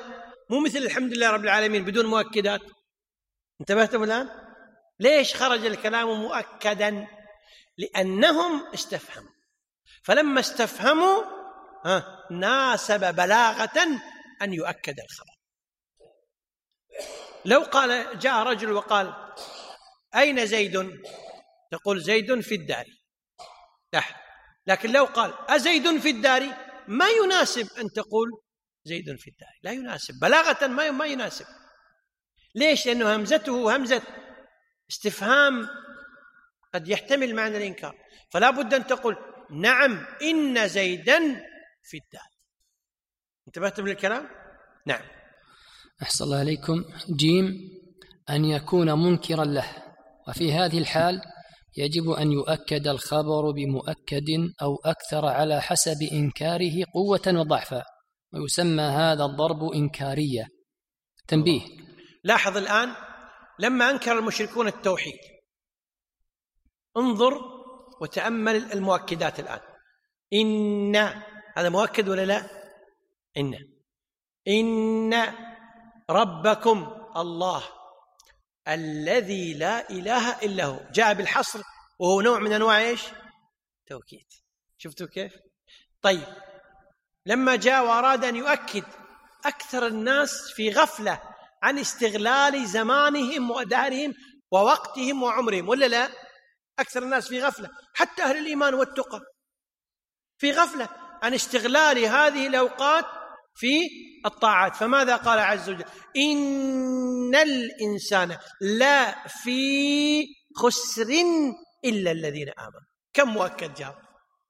[0.51, 2.61] مو مثل الحمد لله رب العالمين بدون مؤكدات.
[3.61, 4.29] انتبهتم الآن؟
[5.01, 7.07] ليش خرج الكلام مؤكدا؟
[7.79, 9.33] لأنهم استفهموا.
[10.03, 11.38] فلما استفهموا
[12.31, 14.01] ناسب بلاغة
[14.43, 15.39] أن يؤكد الخبر.
[17.45, 19.15] لو قال جاء رجل وقال
[20.17, 20.91] أين زيد؟
[21.71, 22.85] تقول زيد في الدار.
[24.67, 26.43] لكن لو قال أزيد في الدار؟
[26.89, 28.29] ما يناسب أن تقول
[28.85, 29.59] زيد في الدار.
[29.63, 30.15] لا يناسب.
[30.21, 31.47] بلاغة ما ما يناسب.
[32.55, 34.03] ليش؟ لأنه همزته همزة
[34.91, 35.69] استفهام
[36.75, 37.95] قد يحتمل معنى الإنكار.
[38.31, 39.17] فلا بد أن تقول
[39.51, 41.45] نعم إن زيدا
[41.89, 42.31] في الدال
[43.49, 44.29] انتبهتم للكلام؟
[44.87, 45.03] نعم.
[46.03, 46.85] أحسن الله عليكم.
[47.17, 47.71] جيم
[48.31, 49.67] أن يكون منكرا له.
[50.29, 51.21] وفي هذه الحال
[51.77, 54.29] يجب أن يؤكد الخبر بمؤكد
[54.63, 57.83] أو أكثر على حسب إنكاره قوة وضعفا.
[58.33, 60.47] ويسمى هذا الضرب إنكارية.
[61.29, 61.63] تنبيه.
[62.25, 62.95] لاحظ الآن
[63.59, 65.19] لما أنكر المشركون التوحيد
[66.97, 67.41] انظر
[68.01, 69.61] وتأمل المؤكدات الآن.
[70.33, 70.97] إن
[71.59, 72.47] هذا مؤكد ولا لا؟
[73.37, 73.55] إن.
[74.49, 75.35] إن
[76.11, 77.65] ربكم الله
[78.69, 80.81] الذي لا إله إلا هو.
[80.93, 81.63] جاء بالحصر
[81.99, 83.03] وهو نوع من أنواع إيش؟
[83.87, 84.27] توكيد.
[84.79, 85.33] شفتوا كيف؟
[86.03, 86.27] طيب.
[87.27, 88.85] لما جاء وأراد أن يؤكد
[89.45, 91.23] أكثر الناس في غفلة
[91.63, 94.15] عن استغلال زمانهم ودارهم
[94.51, 96.11] ووقتهم وعمرهم ولا لا؟
[96.79, 99.21] أكثر الناس في غفلة حتى أهل الإيمان والتقى.
[100.39, 103.05] في غفلة عن استغلال هذه الأوقات
[103.55, 103.79] في
[104.27, 104.77] الطاعات.
[104.77, 105.85] فماذا قال عز وجل؟
[106.17, 110.27] إن الإنسان لا في
[110.57, 111.09] خسر
[111.85, 112.89] إلا الذين آمنوا.
[113.13, 113.95] كم مؤكد جاب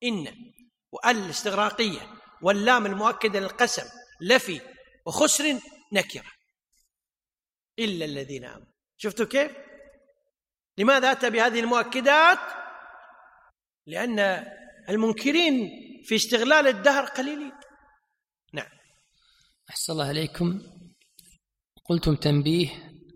[0.05, 0.27] إن
[0.93, 2.01] وال الاستغراقية
[2.43, 3.89] واللام المؤكدة للقسم
[4.21, 4.61] لفي
[5.07, 5.59] وخسر
[5.93, 6.33] نكرة
[7.79, 8.73] إلا الذين آمنوا.
[8.97, 9.53] شفتوا كيف؟
[10.79, 12.39] لماذا أتى بهذه المؤكدات؟
[13.87, 14.47] لأن
[14.89, 15.71] المنكرين
[16.05, 17.53] في استغلال الدهر قليلين.
[18.53, 18.69] نعم.
[19.71, 20.63] أحسن الله عليكم.
[21.85, 22.69] قلتم تنبيه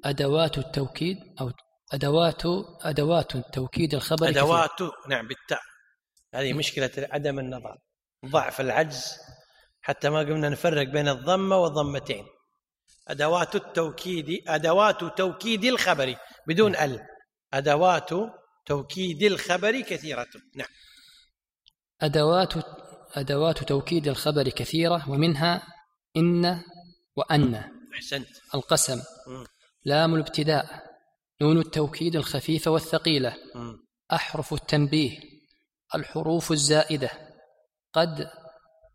[0.05, 1.53] أدوات التوكيد أو
[1.93, 2.43] أدوات
[2.81, 4.91] أدوات التوكيد الخبري أدوات كثير.
[5.09, 5.61] نعم بالتاء.
[6.35, 7.79] هذه مشكلة عدم النظر.
[8.27, 9.05] ضعف العجز.
[9.83, 12.25] حتى ما قمنا نفرق بين الضمة والضمتين.
[13.09, 16.15] أدوات التوكيد أدوات توكيد الخبر
[16.49, 17.01] بدون ال
[17.55, 18.11] أدوات
[18.67, 20.27] توكيد الخبر كثيرة.
[20.55, 20.69] نعم.
[22.03, 22.53] أدوات
[23.15, 25.63] أدوات توكيد الخبر كثيرة ومنها
[26.17, 26.61] إن
[27.17, 27.65] وأن.
[27.95, 28.29] أحسنت.
[28.55, 29.03] القسم.
[29.85, 30.83] لام الابتداء.
[31.43, 33.35] نون التوكيد الخفيفة والثقيلة.
[34.13, 35.19] أحرف التنبيه.
[35.95, 37.11] الحروف الزائدة.
[37.93, 38.31] قد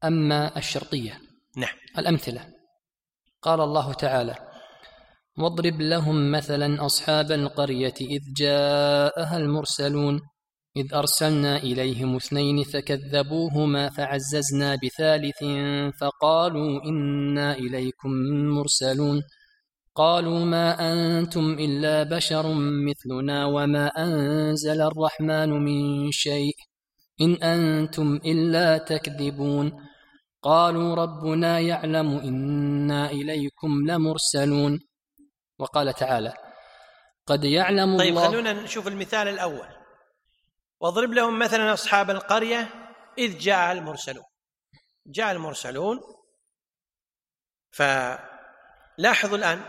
[0.04, 1.22] أما الشرطية.
[1.58, 1.76] نعم.
[1.98, 2.54] الأمثلة.
[3.42, 4.36] قال الله تعالى
[5.38, 10.22] واضرب لهم مثلا أصحاب القرية إذ جاءها المرسلون.
[10.78, 15.44] إذ أرسلنا إليهم اثنين فكذبوهما فعززنا بثالث
[16.02, 18.10] فقالوا إنا إليكم
[18.58, 19.24] مرسلون.
[19.96, 22.54] قالوا ما أنتم إلا بشر
[22.90, 26.56] مثلنا وما أنزل الرحمن من شيء.
[27.22, 29.72] إن أنتم إلا تكذبون.
[30.42, 34.80] قالوا ربنا يعلم إنا إليكم لمرسلون.
[35.60, 36.34] وقال تعالى
[37.26, 39.77] قد يعلم طيب الله طيب خلونا نشوف المثال الأول.
[40.80, 44.26] واضرب لهم مثلا أصحاب القرية إذ جاء المرسلون.
[45.08, 46.00] جاء المرسلون
[47.72, 49.62] فلاحظوا الآن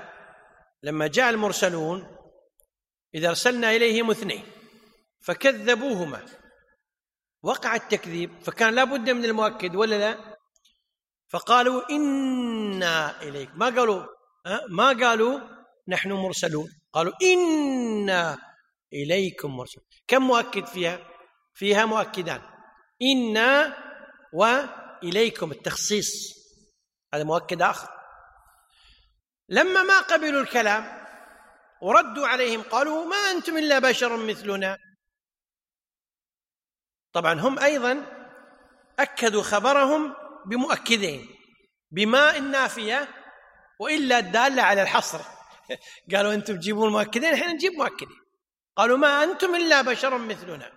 [0.82, 2.16] لما جاء المرسلون
[3.14, 4.44] إذا أرسلنا إليهم اثنين
[5.20, 6.26] فكذبوهما.
[7.42, 10.38] وقع التكذيب فكان لابد من المؤكد ولا لا؟
[11.28, 13.50] فقالوا إنا إليك.
[13.54, 14.06] ما قالوا؟
[14.70, 15.40] ما قالوا
[15.88, 18.38] نحن مرسلون؟ قالوا إنا
[18.92, 19.86] إليكم مرسلون.
[20.08, 20.98] كم مؤكد فيها؟
[21.54, 22.42] فيها مؤكدان
[23.02, 23.76] إنا
[24.32, 26.38] وإليكم التخصيص.
[27.14, 27.88] هذا مؤكد آخر.
[29.48, 31.06] لما ما قبلوا الكلام
[31.82, 34.78] وردوا عليهم قالوا ما أنتم إلا بشر مثلنا.
[37.12, 38.06] طبعا هم أيضا
[38.98, 40.14] أكدوا خبرهم
[40.46, 41.28] بمؤكدين
[41.90, 43.08] بماء النافية
[43.80, 45.20] وإلا الدالة على الحصر.
[46.14, 48.27] قالوا أنتم تجيبون مؤكدين إحنا نجيب مؤكدين.
[48.78, 50.72] قالوا ما أنتم إلا بشر مثلنا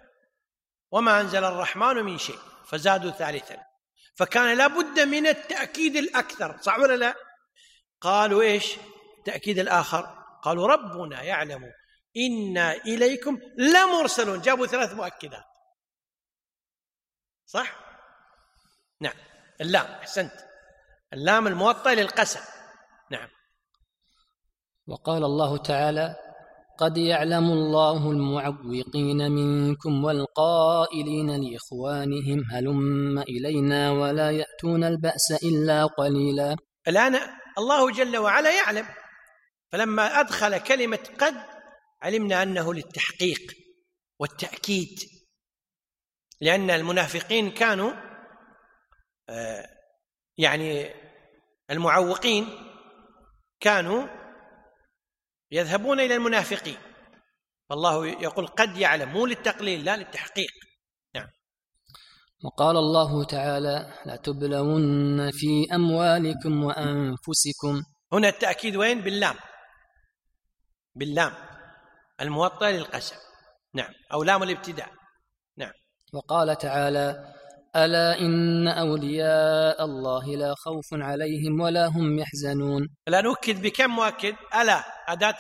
[0.91, 3.66] وما أنزل الرحمن من شيء فزادوا ثالثا.
[4.16, 7.16] فكان لابد من التأكيد الأكثر صح ولا لا؟
[8.02, 8.76] قالوا إيش؟
[9.18, 10.02] التأكيد الآخر.
[10.41, 11.74] قالوا ربنا يعلم
[12.18, 14.41] إنا إليكم لمرسلون.
[14.41, 15.45] جابوا ثلاث مؤكدات.
[17.45, 17.80] صح؟
[19.02, 19.18] نعم.
[19.62, 20.34] اللام أحسنت.
[21.14, 22.41] اللام الموطأ للقسم.
[23.10, 23.30] نعم.
[24.88, 26.31] وقال الله تعالى
[26.82, 36.56] قد يعلم الله المعوقين منكم والقائلين لإخوانهم هلم إلينا ولا يأتون البأس إلا قليلا.
[36.88, 37.16] الآن
[37.58, 38.86] الله جل وعلا يعلم.
[39.72, 41.36] فلما أدخل كلمة قد
[42.02, 43.42] علمنا أنه للتحقيق
[44.20, 45.00] والتأكيد.
[46.42, 47.92] لأن المنافقين كانوا
[49.30, 49.66] آه،
[50.38, 50.90] يعني
[51.72, 52.50] المعوقين
[53.60, 54.20] كانوا
[55.52, 56.78] يذهبون إلى المنافقين.
[57.70, 60.52] فالله يقول قد يعلم مو للتقليل لا للتحقيق.
[61.16, 61.28] نعم.
[62.43, 67.82] وقال الله تعالى لا تبلون في أموالكم وأنفسكم.
[68.14, 69.36] هنا التأكيد وين؟ باللام.
[70.95, 71.34] باللام.
[72.22, 73.16] الموطأ للقسم.
[73.74, 73.93] نعم.
[74.14, 74.89] أو لام الابتداء.
[75.58, 75.72] نعم.
[76.14, 77.34] وقال تعالى
[77.76, 82.88] ألا إن أولياء الله لا خوف عليهم ولا هم يحزنون.
[83.07, 84.36] لا نؤكد بكم مؤكد.
[84.61, 85.38] ألا أداة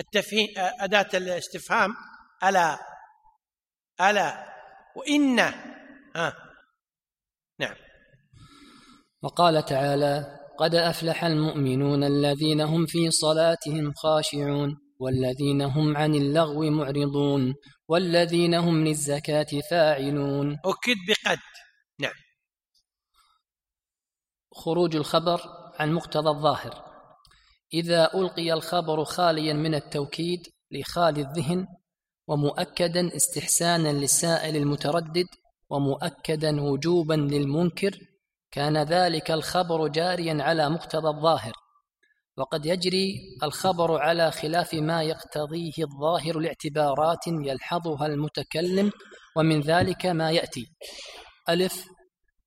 [0.00, 0.48] التفهيم
[0.80, 1.90] أداة الاستفهام.
[2.44, 2.78] ألا
[4.00, 4.54] ألا
[4.96, 5.38] وإن
[6.16, 6.34] ها
[7.60, 7.74] نعم.
[9.22, 17.54] وقال تعالى قد أفلح المؤمنون الذين هم في صلاتهم خاشعون والذين هم عن اللغو معرضون
[17.88, 20.52] والذين هم للزكاة فاعلون.
[20.52, 21.38] أكد بقد.
[22.00, 22.12] نعم.
[24.54, 25.40] خروج الخبر
[25.78, 26.84] عن مقتضى الظاهر.
[27.74, 31.66] إذا ألقي الخبر خاليا من التوكيد لخالي الذهن
[32.28, 35.26] ومؤكدا استحسانا للسائل المتردد
[35.70, 37.98] ومؤكدا وجوبا للمنكر
[38.50, 41.52] كان ذلك الخبر جاريا على مقتضى الظاهر.
[42.36, 48.92] وقد يجري الخبر على خلاف ما يقتضيه الظاهر لاعتبارات يلحظها المتكلم
[49.36, 50.66] ومن ذلك ما يأتي.
[51.48, 51.84] ألف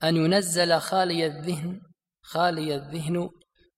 [0.04, 1.82] أن ينزل خالي الذهن
[2.22, 3.30] خالي الذهن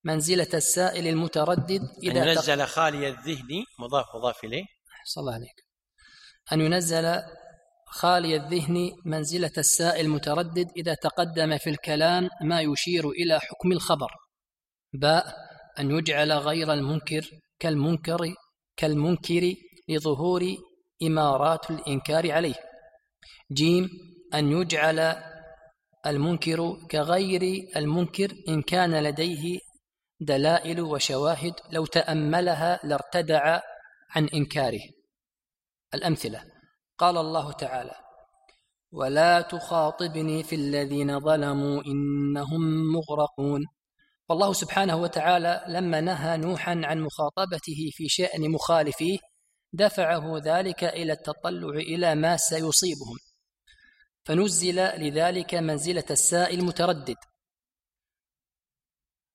[0.04, 4.64] منزلة السائل المتردد إذا أن ينزل خالي الذهن مضاف مضاف إليه.
[5.06, 5.66] صلى الله عليك.
[6.54, 7.22] أن ينزل
[7.88, 14.12] خالي الذهن منزلة السائل المتردد إذا تقدم في الكلام ما يشير إلى حكم الخبر.
[14.94, 15.36] باء
[15.80, 18.34] أن يجعل غير المنكر كالمنكر
[18.78, 19.54] كالمنكر
[19.90, 20.56] لظهور
[21.04, 22.56] إمارات الإنكار عليه.
[23.52, 23.90] جيم
[24.34, 25.16] أن يجعل
[26.06, 29.60] المنكر كغير المنكر إن كان لديه
[30.22, 33.60] دلائل وشواهد لو تأملها لارتدع
[34.10, 34.82] عن إنكاره.
[35.94, 36.44] الأمثلة.
[36.98, 37.96] قال الله تعالى
[38.92, 43.62] ولا تخاطبني في الذين ظلموا إنهم مغرقون.
[44.30, 49.18] والله سبحانه وتعالى لما نهى نوحا عن مخاطبته في شأن مخالفيه
[49.74, 53.18] دفعه ذلك إلى التطلع إلى ما سيصيبهم.
[54.30, 57.16] فنزل لذلك منزلة السائل المتردد.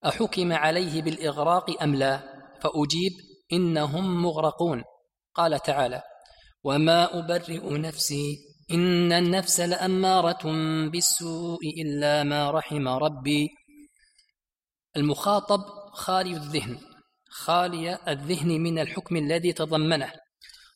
[0.05, 2.17] أحكم عليه بالإغراق أم لا؟
[2.61, 3.11] فأجيب
[3.53, 4.83] إنهم مغرقون.
[5.33, 6.01] قال تعالى
[6.63, 8.37] وما أبرئ نفسي
[8.71, 10.43] إن النفس لأمارة
[10.89, 13.49] بالسوء إلا ما رحم ربي.
[14.97, 15.61] المخاطب
[15.93, 16.79] خالي الذهن
[17.29, 20.11] خالي الذهن من الحكم الذي تضمنه.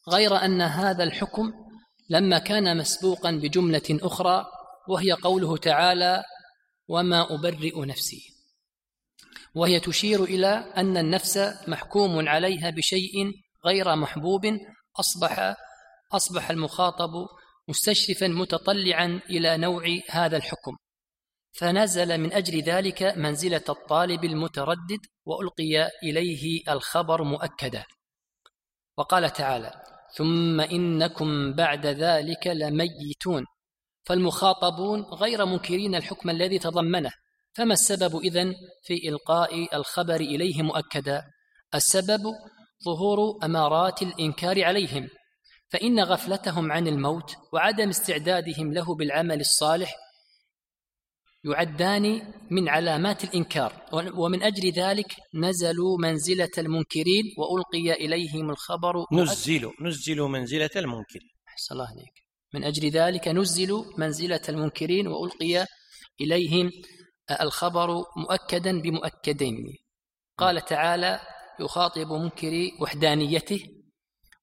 [0.09, 1.68] غير أن هذا الحكم
[2.09, 4.45] لما كان مسبوقا بجملة أخرى
[4.87, 6.23] وهي قوله تعالى
[6.87, 8.21] وما أبرئ نفسي
[9.55, 10.47] وهي تشير إلى
[10.77, 11.37] أن النفس
[11.67, 13.31] محكوم عليها بشيء
[13.65, 14.41] غير محبوب
[14.99, 15.55] أصبح
[16.11, 17.11] أصبح المخاطب
[17.67, 20.75] مستشرفا متطلعا إلى نوع هذا الحكم.
[21.51, 27.85] فنزل من أجل ذلك منزلة الطالب المتردد وألقي إليه الخبر مؤكدا.
[28.97, 33.45] وقال تعالى ثم إنكم بعد ذلك لميتون.
[34.03, 37.11] فالمخاطبون غير منكرين الحكم الذي تضمنه.
[37.53, 41.23] فما السبب إذن في إلقاء الخبر إليه مؤكدا؟
[41.75, 42.21] السبب
[42.85, 45.09] ظهور أمارات الإنكار عليهم.
[45.69, 49.95] فإن غفلتهم عن الموت وعدم استعدادهم له بالعمل الصالح
[51.43, 53.73] يعدان من علامات الإنكار.
[53.93, 59.05] ومن أجل ذلك نزلوا منزلة المنكرين وألقي إليهم الخبر.
[59.13, 62.15] نزلوا نزلوا منزلة المنكرين أحسن الله عليك.
[62.53, 65.65] من أجل ذلك نزلوا منزلة المنكرين وألقي
[66.21, 66.71] إليهم
[67.41, 69.75] الخبر مؤكدا بمؤكدين.
[70.37, 71.19] قال تعالى
[71.59, 73.59] يخاطب منكري وحدانيته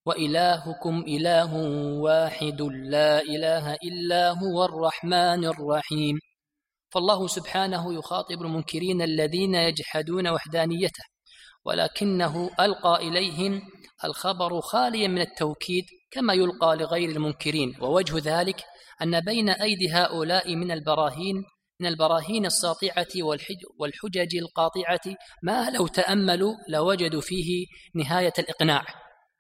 [0.07, 1.55] وإلهكم إله
[2.01, 6.18] واحد لا إله إلا هو الرحمن الرحيم.
[6.91, 11.05] فالله سبحانه يخاطب المنكرين الذين يجحدون وحدانيته
[11.64, 13.62] ولكنه ألقى إليهم
[14.05, 18.64] الخبر خاليا من التوكيد كما يلقى لغير المنكرين ووجه ذلك
[19.03, 21.45] أن بين أيدي هؤلاء من البراهين
[21.80, 23.07] من البراهين الساطعة
[23.78, 28.84] والحجج القاطعة ما لو تأملوا لوجدوا فيه نهاية الإقناع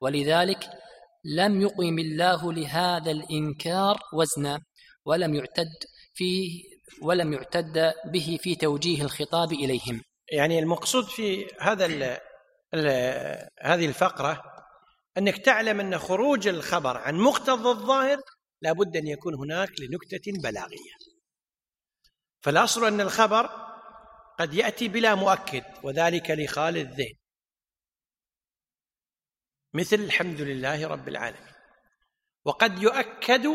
[0.00, 0.70] ولذلك
[1.24, 4.60] لم يقم الله لهذا الإنكار وزنا
[5.04, 5.72] ولم يعتد
[6.14, 6.62] فيه
[7.02, 10.02] ولم يعتد به في توجيه الخطاب إليهم.
[10.32, 12.18] يعني المقصود في هذا ال
[12.74, 12.86] ال
[13.60, 14.42] هذه الفقرة
[15.18, 18.18] أنك تعلم أن خروج الخبر عن مقتضى الظاهر
[18.62, 20.92] لابد أن يكون هناك لنكتة بلاغية.
[22.40, 23.46] فالأصل أن الخبر
[24.38, 27.14] قد يأتي بلا مؤكد وذلك لخال الذهن.
[29.74, 31.52] مثل الحمد لله رب العالمين.
[32.44, 33.46] وقد يؤكد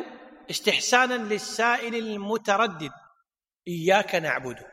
[0.49, 2.91] استحسانا للسائل المتردد
[3.67, 4.65] إياك نعبد.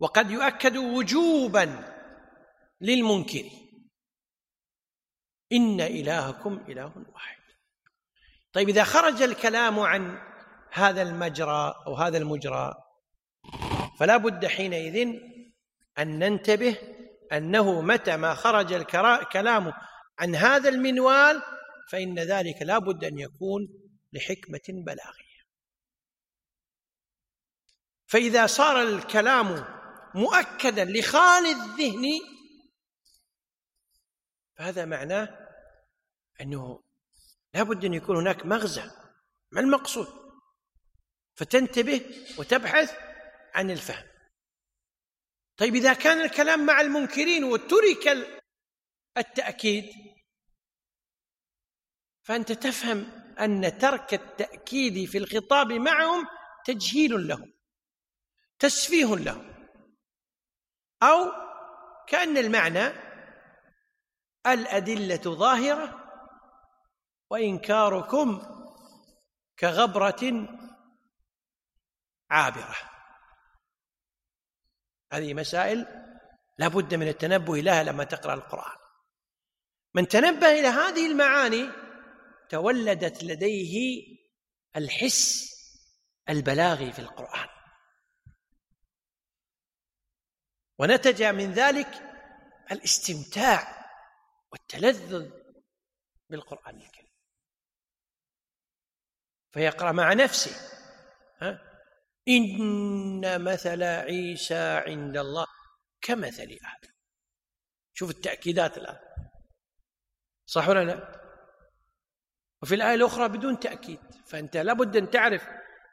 [0.00, 1.94] وقد يؤكد وجوبا
[2.80, 3.50] للمنكر
[5.52, 7.42] إن إلهكم إله واحد.
[8.52, 10.18] طيب إذا خرج الكلام عن
[10.72, 12.74] هذا المجرى أو هذا المجرى
[13.98, 15.20] فلا بد حينئذ
[15.98, 16.78] أن ننتبه
[17.32, 19.72] أنه متى ما خرج الكلام
[20.18, 21.42] عن هذا المنوال
[21.90, 23.68] فإن ذلك لا بد أن يكون
[24.12, 25.23] لحكمة بلاغيه
[28.14, 29.64] فإذا صار الكلام
[30.14, 32.04] مؤكدا لخال الذهن
[34.56, 35.48] فهذا معناه
[36.40, 36.82] أنه
[37.54, 38.90] لا بد أن يكون هناك مغزى.
[39.50, 40.06] ما المقصود؟
[41.34, 42.96] فتنتبه وتبحث
[43.54, 44.06] عن الفهم.
[45.56, 48.08] طيب إذا كان الكلام مع المنكرين وترك
[49.16, 49.84] التأكيد
[52.22, 53.10] فأنت تفهم
[53.40, 56.26] أن ترك التأكيد في الخطاب معهم
[56.64, 57.53] تجهيل لهم.
[58.58, 59.54] تسفيه لهم
[61.02, 61.32] أو
[62.08, 62.92] كأن المعنى
[64.46, 66.04] الأدلة ظاهرة
[67.30, 68.42] وإنكاركم
[69.58, 70.48] كغبرة
[72.30, 72.76] عابرة.
[75.12, 75.86] هذه مسائل
[76.58, 78.76] لا بد من التنبه لها لما تقرأ القرآن.
[79.94, 81.70] من تنبه إلى هذه المعاني
[82.48, 84.02] تولدت لديه
[84.76, 85.54] الحس
[86.28, 87.53] البلاغي في القرآن.
[90.78, 91.88] ونتج من ذلك
[92.72, 93.84] الاستمتاع
[94.52, 95.30] والتلذذ
[96.30, 97.14] بالقرآن الكريم
[99.52, 100.56] فيقرأ مع نفسه
[101.40, 101.74] ها؟
[102.28, 105.46] إن مثل عيسى عند الله
[106.00, 106.94] كمثل آدم
[107.92, 108.98] شوف التأكيدات الآن
[110.46, 111.24] صح ولا لا؟
[112.62, 115.48] وفي الآية الأخرى بدون تأكيد فأنت لابد أن تعرف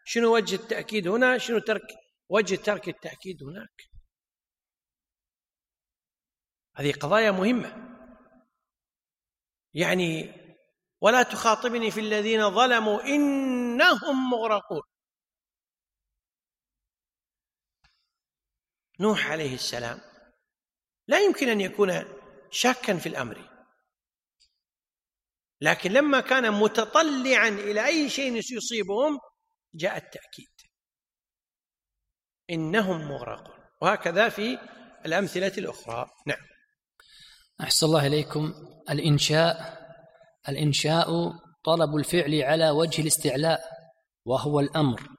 [0.06, 1.88] شنو وجه التأكيد هنا شنو ترك
[2.30, 3.91] وجه ترك التأكيد هناك
[6.76, 7.98] هذه قضايا مهمة.
[9.74, 10.34] يعني
[11.02, 14.82] ولا تخاطبني في الذين ظلموا إنهم مغرقون.
[19.00, 20.02] نوح عليه السلام
[21.08, 21.92] لا يمكن أن يكون
[22.52, 23.52] شاكا في الأمر
[25.62, 29.20] لكن لما كان متطلعا إلى أي شيء يصيبهم
[29.74, 30.50] جاء التأكيد.
[32.50, 33.66] إنهم مغرقون.
[33.82, 34.60] وهكذا في
[35.06, 36.10] الأمثلة الأخرى.
[36.28, 36.51] نعم.
[37.62, 38.54] أحسن الله إليكم.
[38.90, 39.82] الإنشاء
[40.50, 41.34] الإنشاء
[41.64, 43.62] طلب الفعل على وجه الاستعلاء
[44.26, 45.10] وهو الأمر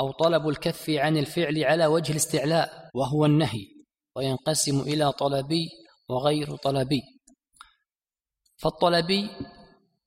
[0.00, 3.66] أو طلب الكف عن الفعل على وجه الاستعلاء وهو النهي
[4.16, 5.68] وينقسم إلى طلبي
[6.08, 7.02] وغير طلبي.
[8.56, 9.30] فالطلبي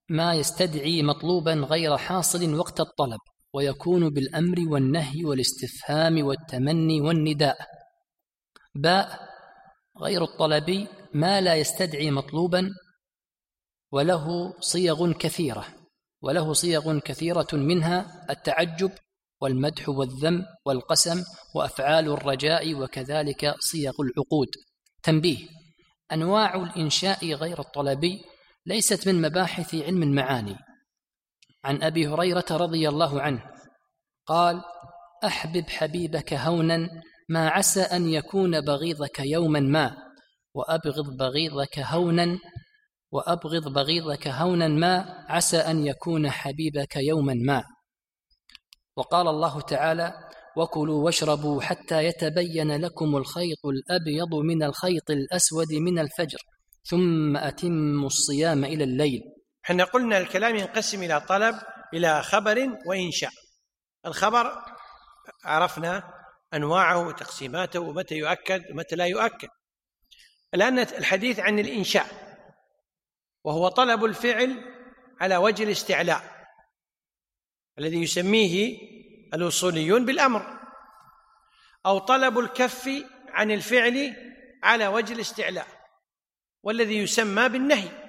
[0.09, 3.19] ما يستدعي مطلوبا غير حاصل وقت الطلب
[3.53, 7.57] ويكون بالأمر والنهي والاستفهام والتمني والنداء.
[8.75, 9.19] باء
[10.01, 12.69] غير الطلبي ما لا يستدعي مطلوبا
[13.91, 15.65] وله صيغ كثيرة
[16.21, 18.91] وله صيغ كثيرة منها التعجب
[19.41, 21.23] والمدح والذم والقسم
[21.55, 24.47] وأفعال الرجاء وكذلك صيغ العقود.
[25.03, 25.47] تنبيه
[26.11, 28.21] أنواع الإنشاء غير الطلبي
[28.65, 30.55] ليست من مباحث علم المعاني.
[31.63, 33.43] عن أبي هريرة رضي الله عنه
[34.25, 34.61] قال
[35.25, 36.89] أحبب حبيبك هونا
[37.29, 40.06] ما عسى أن يكون بغيضك يوما ما.
[40.53, 42.39] وأبغض بغيضك هونا
[43.11, 47.63] وأبغض بغيضك هونا ما عسى أن يكون حبيبك يوما ما.
[48.95, 50.13] وقال الله تعالى
[50.57, 56.39] وكلوا واشربوا حتى يتبين لكم الخيط الأبيض من الخيط الأسود من الفجر
[56.83, 59.21] ثم أتموا الصيام إلى الليل.
[59.65, 61.55] إحنا قلنا الكلام ينقسم إلى طلب
[61.93, 63.31] إلى خبر وإنشاء.
[64.05, 64.51] الخبر
[65.45, 66.03] عرفنا
[66.53, 69.47] أنواعه وتقسيماته ومتى يؤكد ومتى لا يؤكد.
[70.53, 72.27] الآن الحديث عن الإنشاء
[73.43, 74.73] وهو طلب الفعل
[75.21, 76.37] على وجه الاستعلاء
[77.79, 78.77] الذي يسميه
[79.33, 80.57] الوصوليون بالأمر
[81.85, 82.89] أو طلب الكف
[83.27, 84.15] عن الفعل
[84.63, 85.67] على وجه الاستعلاء
[86.63, 88.07] والذي يسمى بالنهي.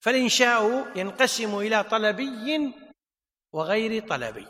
[0.00, 2.74] فالإنشاء ينقسم إلى طلبي
[3.52, 4.46] وغير طلبي.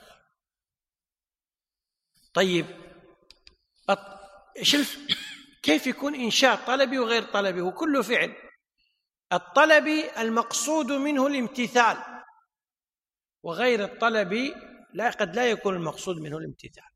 [2.35, 2.67] طيب
[5.63, 8.37] كيف يكون إنشاء طلبي وغير طلبي؟ وكله فعل.
[9.33, 12.25] الطلبي المقصود منه الامتثال.
[13.43, 14.55] وغير الطلبي
[14.95, 16.91] لا قد لا يكون المقصود منه الامتثال.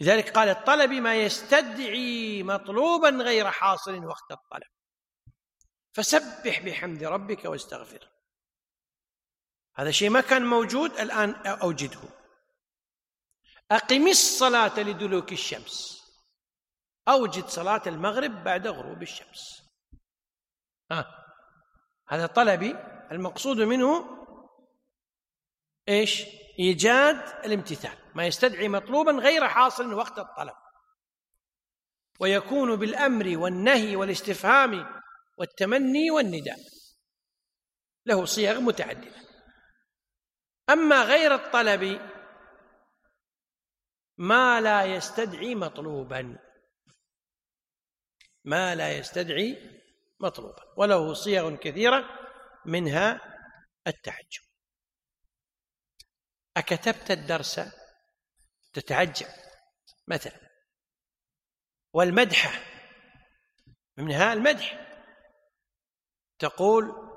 [0.00, 4.70] لذلك قال الطلب ما يستدعي مطلوبا غير حاصل وقت الطلب.
[5.92, 8.10] فسبح بحمد ربك واستغفره
[9.74, 12.19] هذا شيء ما كان موجود الآن أوجده.
[13.70, 16.00] أقم الصلاة لدلوك الشمس.
[17.08, 19.62] أوجد صلاة المغرب بعد غروب الشمس.
[20.90, 21.26] ها
[22.08, 22.70] هذا طلبي.
[23.12, 24.16] المقصود منه
[25.88, 26.24] إيش؟
[26.58, 27.98] إيجاد الامتثال.
[28.14, 30.54] ما يستدعي مطلوبا غير حاصل وقت الطلب.
[32.20, 35.00] ويكون بالأمر والنهي والاستفهام
[35.38, 36.58] والتمني والنداء.
[38.06, 39.20] له صيغ متعددة.
[40.70, 42.09] أما غير الطلب
[44.20, 46.38] ما لا يستدعي مطلوبا.
[48.44, 49.80] ما لا يستدعي
[50.20, 50.74] مطلوبا.
[50.76, 52.04] وله صيغ كثيرة
[52.66, 53.20] منها
[53.86, 54.42] التعجب.
[56.56, 57.60] أكتبت الدرس
[58.72, 59.26] تتعجب
[60.08, 60.50] مثلا.
[61.92, 62.50] والمدحة
[63.96, 64.86] منها المدح.
[66.38, 67.10] تقول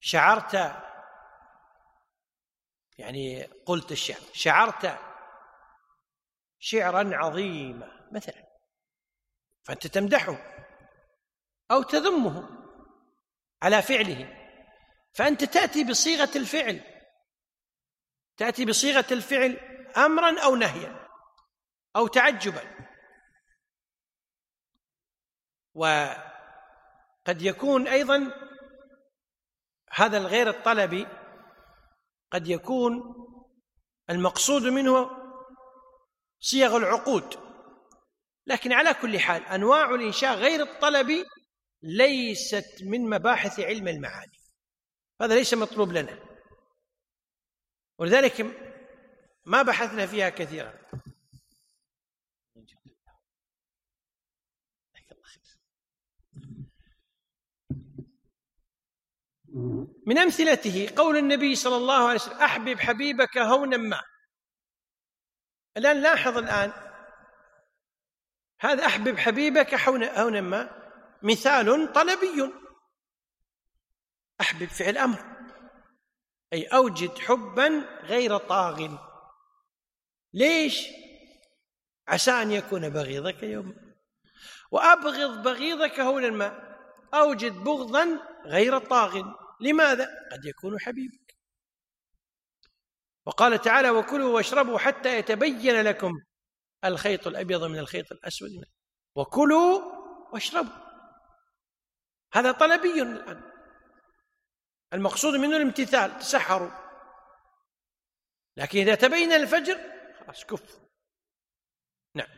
[0.00, 0.54] شعرت
[2.98, 4.98] يعني قلت الشعر شعرت
[6.58, 8.44] شعرا عظيما مثلا
[9.62, 10.36] فأنت تمدحه
[11.70, 12.48] أو تذمه
[13.62, 14.40] على فعله.
[15.14, 16.80] فأنت تأتي بصيغة الفعل
[18.36, 19.56] تأتي بصيغة الفعل
[19.96, 21.08] أمرا أو نهيا
[21.96, 22.62] أو تعجبا.
[25.74, 28.32] وقد يكون أيضا
[29.90, 31.06] هذا الغير الطلبي
[32.34, 33.02] قد يكون
[34.10, 35.10] المقصود منه
[36.40, 37.34] صيغ العقود.
[38.46, 41.24] لكن على كل حال أنواع الإنشاء غير الطلبي
[41.82, 44.38] ليست من مباحث علم المعاني.
[45.22, 46.18] هذا ليس مطلوب لنا.
[47.98, 48.46] ولذلك
[49.44, 50.74] ما بحثنا فيها كثيرا.
[60.06, 64.00] من أمثلته قول النبي صلى الله عليه وسلم أحبب حبيبك هونا ما.
[65.76, 66.72] الآن لاحظ الآن
[68.60, 70.70] هذا أحبب حبيبك هونا ما
[71.22, 72.52] مثال طلبي.
[74.40, 75.24] أحبب فعل أمر
[76.52, 77.68] أي أوجد حبا
[78.02, 78.96] غير طاغ.
[80.32, 80.88] ليش؟
[82.08, 83.76] عسى أن يكون بغيضك يوم.
[84.70, 86.76] وأبغض بغيضك هونا ما
[87.14, 89.43] أوجد بغضا غير طاغ.
[89.60, 91.36] لماذا؟ قد يكون حبيبك.
[93.26, 96.12] وقال تعالى وكلوا واشربوا حتى يتبين لكم
[96.84, 98.64] الخيط الأبيض من الخيط الأسود.
[99.14, 99.80] وكلوا
[100.32, 100.84] واشربوا.
[102.32, 103.50] هذا طلبي الآن.
[104.92, 106.70] المقصود منه الامتثال تسحروا.
[108.56, 109.78] لكن إذا تبين الفجر
[110.20, 110.78] خلاص كف
[112.14, 112.28] نعم.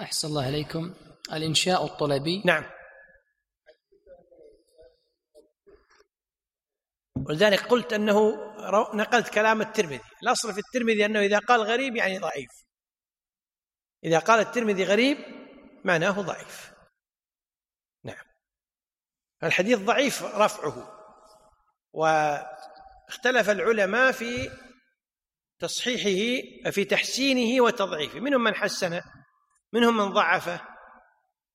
[0.00, 0.94] أحسن الله عليكم
[1.32, 2.42] الإنشاء الطلبي.
[2.44, 2.75] نعم.
[7.24, 8.36] ولذلك قلت أنه
[8.94, 10.00] نقلت كلام الترمذي.
[10.22, 12.50] الأصل في الترمذي أنه إذا قال غريب يعني ضعيف.
[14.04, 15.18] إذا قال الترمذي غريب
[15.84, 16.72] معناه ضعيف.
[18.04, 18.24] نعم.
[19.42, 20.92] الحديث ضعيف رفعه.
[21.92, 24.50] واختلف العلماء في
[25.58, 28.20] تصحيحه في تحسينه وتضعيفه.
[28.20, 29.02] منهم من حسنه
[29.72, 30.60] منهم من ضعفه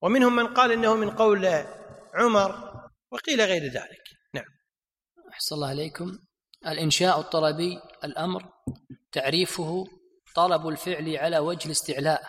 [0.01, 1.65] ومنهم من قال إنه من قول
[2.13, 2.71] عمر
[3.11, 4.00] وقيل غير ذلك.
[5.31, 6.19] أحسن الله عليكم.
[6.67, 8.53] الإنشاء الطلبي الأمر
[9.11, 9.85] تعريفه
[10.35, 12.21] طلب الفعل على وجه الاستعلاء.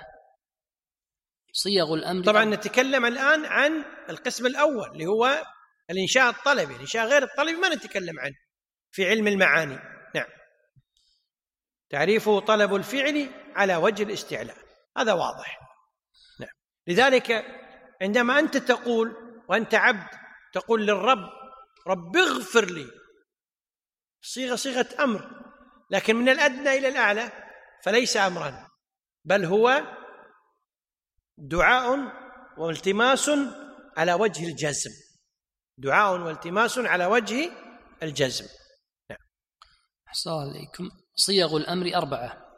[1.53, 5.45] صيغ الأمر طبعا نتكلم الآن عن القسم الأول اللي هو
[5.91, 6.75] الإنشاء الطلبي.
[6.75, 8.35] الإنشاء غير الطلبي ما نتكلم عنه
[8.93, 9.79] في علم المعاني.
[10.15, 10.29] نعم.
[11.91, 14.57] تعريفه طلب الفعل على وجه الاستعلاء.
[14.99, 15.59] هذا واضح.
[16.41, 16.51] نعم.
[16.87, 17.45] لذلك
[18.03, 19.17] عندما أنت تقول
[19.49, 20.09] وأنت عبد
[20.53, 21.42] تقول للرب
[21.87, 22.91] رب اغفر لي.
[24.23, 25.43] صيغه صيغة أمر.
[25.91, 27.33] لكن من الأدنى إلى الأعلى
[27.85, 28.71] فليس امرا
[29.25, 29.83] بل هو
[31.39, 31.99] دعاء
[32.59, 33.31] والتماس
[33.97, 34.91] على وجه الجزم.
[35.79, 37.51] دعاء والتماس على وجه
[38.03, 38.47] الجزم.
[39.11, 39.19] نعم.
[40.09, 42.53] أحسن عليكم صيغ الأمر أربعة.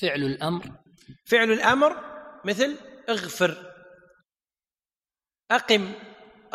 [0.00, 0.78] فعل الأمر.
[1.26, 2.04] فعل الأمر
[2.44, 3.74] مثل اغفر.
[5.50, 5.94] أقم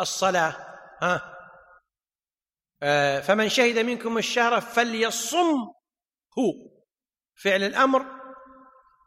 [0.00, 0.56] الصلاة.
[1.02, 1.35] ها؟
[3.22, 5.56] فمن شهد منكم الشهر فليصم
[6.38, 6.52] هو.
[7.34, 8.06] فعل الأمر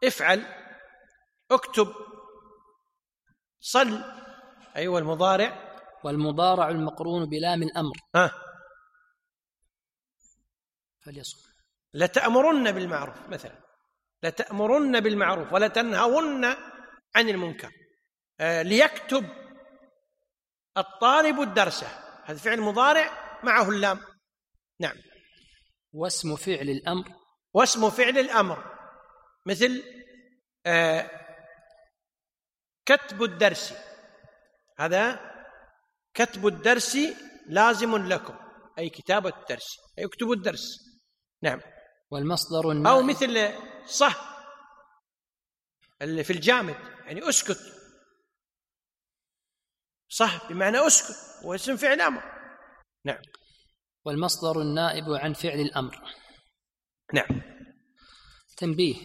[0.04, 0.46] افعل
[1.50, 1.94] اكتب
[3.60, 4.04] صل.
[4.76, 5.70] أيوه المضارع.
[6.04, 7.96] والمضارع المقرون بلام الأمر.
[8.14, 8.30] ها.
[11.00, 11.50] فليصم.
[11.94, 13.60] لتأمرن بالمعروف مثلا.
[14.22, 16.44] لتأمرن بالمعروف ولتنهون
[17.14, 17.72] عن المنكر.
[18.40, 19.28] آه ليكتب
[20.76, 21.84] الطالب الدرس.
[22.24, 23.29] هذا فعل مضارع.
[23.44, 24.00] معه اللام.
[24.80, 24.96] نعم.
[25.92, 27.14] واسم فعل الأمر.
[27.54, 28.78] واسم فعل الأمر.
[29.46, 29.82] مثل
[30.66, 31.10] آه
[32.86, 33.74] كتب الدرس.
[34.78, 35.30] هذا
[36.14, 36.98] كتب الدرس
[37.46, 38.36] لازم لكم.
[38.78, 39.76] أي كتابة الدرس.
[39.98, 40.78] أي اكتبوا الدرس.
[41.42, 41.60] نعم.
[42.10, 42.96] والمصدر النائب.
[42.96, 43.52] أو مثل
[43.86, 44.30] صح.
[46.02, 46.76] اللي في الجامد.
[47.06, 47.58] يعني أسكت.
[50.08, 51.44] صح بمعنى أسكت.
[51.44, 52.39] واسم فعل أمر.
[53.04, 53.22] نعم.
[54.04, 56.02] والمصدر النائب عن فعل الأمر.
[57.14, 57.42] نعم.
[58.56, 58.96] تنبيه.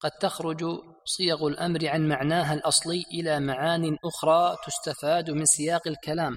[0.00, 0.64] قد تخرج
[1.04, 6.36] صيغ الأمر عن معناها الأصلي إلى معان أخرى تستفاد من سياق الكلام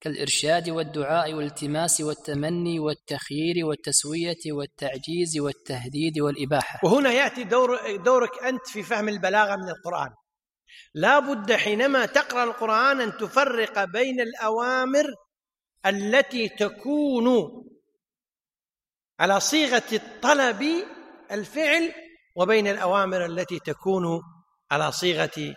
[0.00, 6.80] كالإرشاد والدعاء والالتماس والتمني والتخيير والتسوية والتعجيز والتهديد والإباحة.
[6.84, 10.10] وهنا يأتي دور دورك أنت في فهم البلاغة من القرآن.
[10.94, 15.06] لا بد حينما تقرأ القرآن أن تفرق بين الأوامر
[15.86, 17.26] التي تكون
[19.20, 20.86] على صيغة الطلب
[21.30, 21.94] الفعل
[22.36, 24.22] وبين الأوامر التي تكون
[24.70, 25.56] على صيغة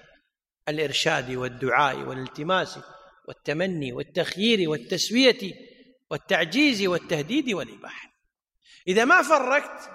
[0.69, 2.79] الإرشاد والدعاء والالتماس
[3.27, 5.53] والتمني والتخيير والتسوية
[6.11, 8.09] والتعجيز والتهديد والإباحة.
[8.87, 9.89] إذا ما فرقت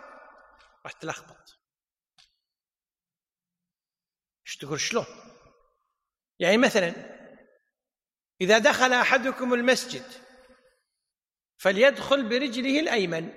[0.84, 1.60] راح تلخبط.
[4.46, 5.06] إيش تقول؟ شلون؟
[6.38, 7.14] يعني مثلا
[8.40, 10.23] إذا دخل أحدكم المسجد
[11.64, 13.30] فليدخل برجله الأيمن.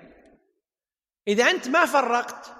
[1.28, 2.52] إذا أنت ما فرقت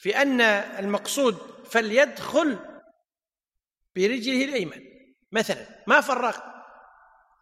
[0.00, 1.34] في أن المقصود
[1.64, 2.58] فليدخل
[3.96, 4.82] برجله الأيمن.
[5.32, 6.42] مثلا ما فرقت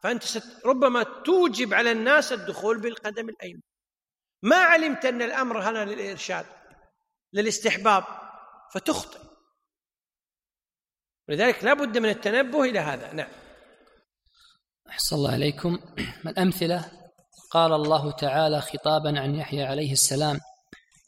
[0.03, 0.25] فأنت
[0.67, 3.61] ربما توجب على الناس الدخول بالقدم الأيمن.
[4.43, 6.47] ما علمت أن الأمر هنا للإرشاد
[7.33, 8.05] للاستحباب
[8.73, 9.21] فتخطئ.
[11.29, 13.13] ولذلك لا بد من التنبه إلى هذا.
[13.13, 13.46] نعم.
[14.91, 15.79] أحسن الله عليكم.
[16.27, 16.85] الأمثلة
[17.51, 20.39] قال الله تعالى خطابا عن يحيى عليه السلام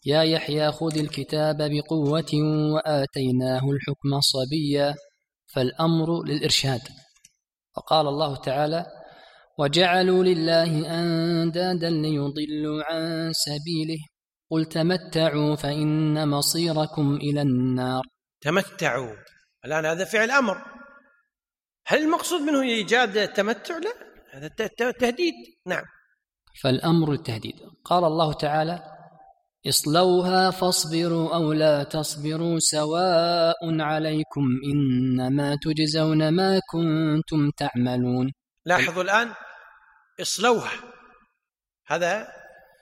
[0.06, 2.32] يا يحيى خذ الكتاب بقوة
[2.74, 4.94] وآتيناه الحكم صبيا
[5.54, 6.80] فالأمر للإرشاد.
[7.76, 8.86] وقال الله تعالى
[9.58, 13.98] وجعلوا لله أندادا ليضلوا عن سبيله.
[14.50, 18.02] قل تمتعوا فإن مصيركم إلى النار.
[18.40, 19.14] تمتعوا.
[19.64, 20.77] الآن هذا فعل أمر.
[21.90, 23.92] هل المقصود منه إيجاد التمتع؟ لا
[24.32, 24.48] هذا
[25.00, 25.34] تهديد
[25.66, 25.84] نعم.
[26.62, 27.54] فالأمر التهديد.
[27.84, 28.82] قال الله تعالى
[29.68, 38.32] اصلوها فاصبروا أو لا تصبروا سواء عليكم إنما تجزون ما كنتم تعملون.
[38.64, 39.34] لاحظوا الآن
[40.20, 40.72] اصلوها.
[41.86, 42.28] هذا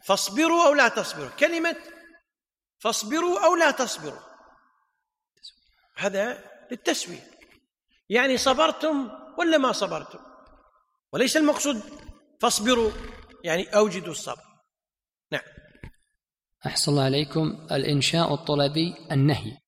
[0.07, 1.31] فاصبروا أو لا تصبروا.
[1.31, 1.77] كلمة
[2.79, 4.21] فاصبروا أو لا تصبروا.
[5.97, 7.36] هذا للتسوية.
[8.09, 10.19] يعني صبرتم ولا ما صبرتم؟
[11.13, 11.83] وليس المقصود
[12.41, 12.91] فاصبروا
[13.45, 14.43] يعني أوجدوا الصبر.
[15.33, 15.43] نعم.
[16.67, 17.67] أحسن الله عليكم.
[17.73, 19.59] الإنشاء الطلبي النهي.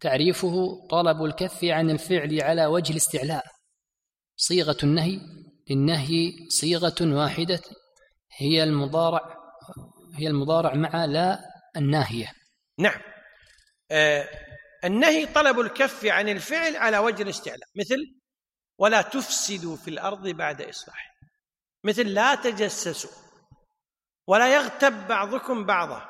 [0.00, 3.44] تعريفه طلب الكف عن الفعل على وجه الاستعلاء.
[4.36, 5.20] صيغة النهي.
[5.70, 7.60] للنهي صيغة واحدة
[8.36, 9.36] هي المضارع
[10.14, 11.38] هي المضارع مع لا
[11.76, 12.32] الناهية.
[12.78, 13.00] نعم.
[13.90, 14.28] آه
[14.84, 17.68] النهي طلب الكف عن الفعل على وجه الاستعلاء.
[17.76, 18.14] مثل
[18.78, 21.12] ولا تفسدوا في الأرض بعد إصلاحها
[21.84, 23.10] مثل لا تجسسوا
[24.26, 26.08] ولا يغتب بعضكم بعضا.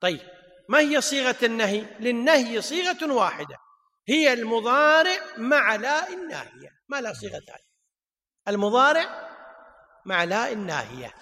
[0.00, 0.20] طيب
[0.68, 3.56] ما هي صيغة النهي؟ للنهي صيغة واحدة.
[4.08, 6.70] هي المضارع مع لا الناهية.
[6.88, 7.68] ما لا صيغة ثانية.
[8.48, 9.28] المضارع
[10.06, 11.14] مع لا الناهية.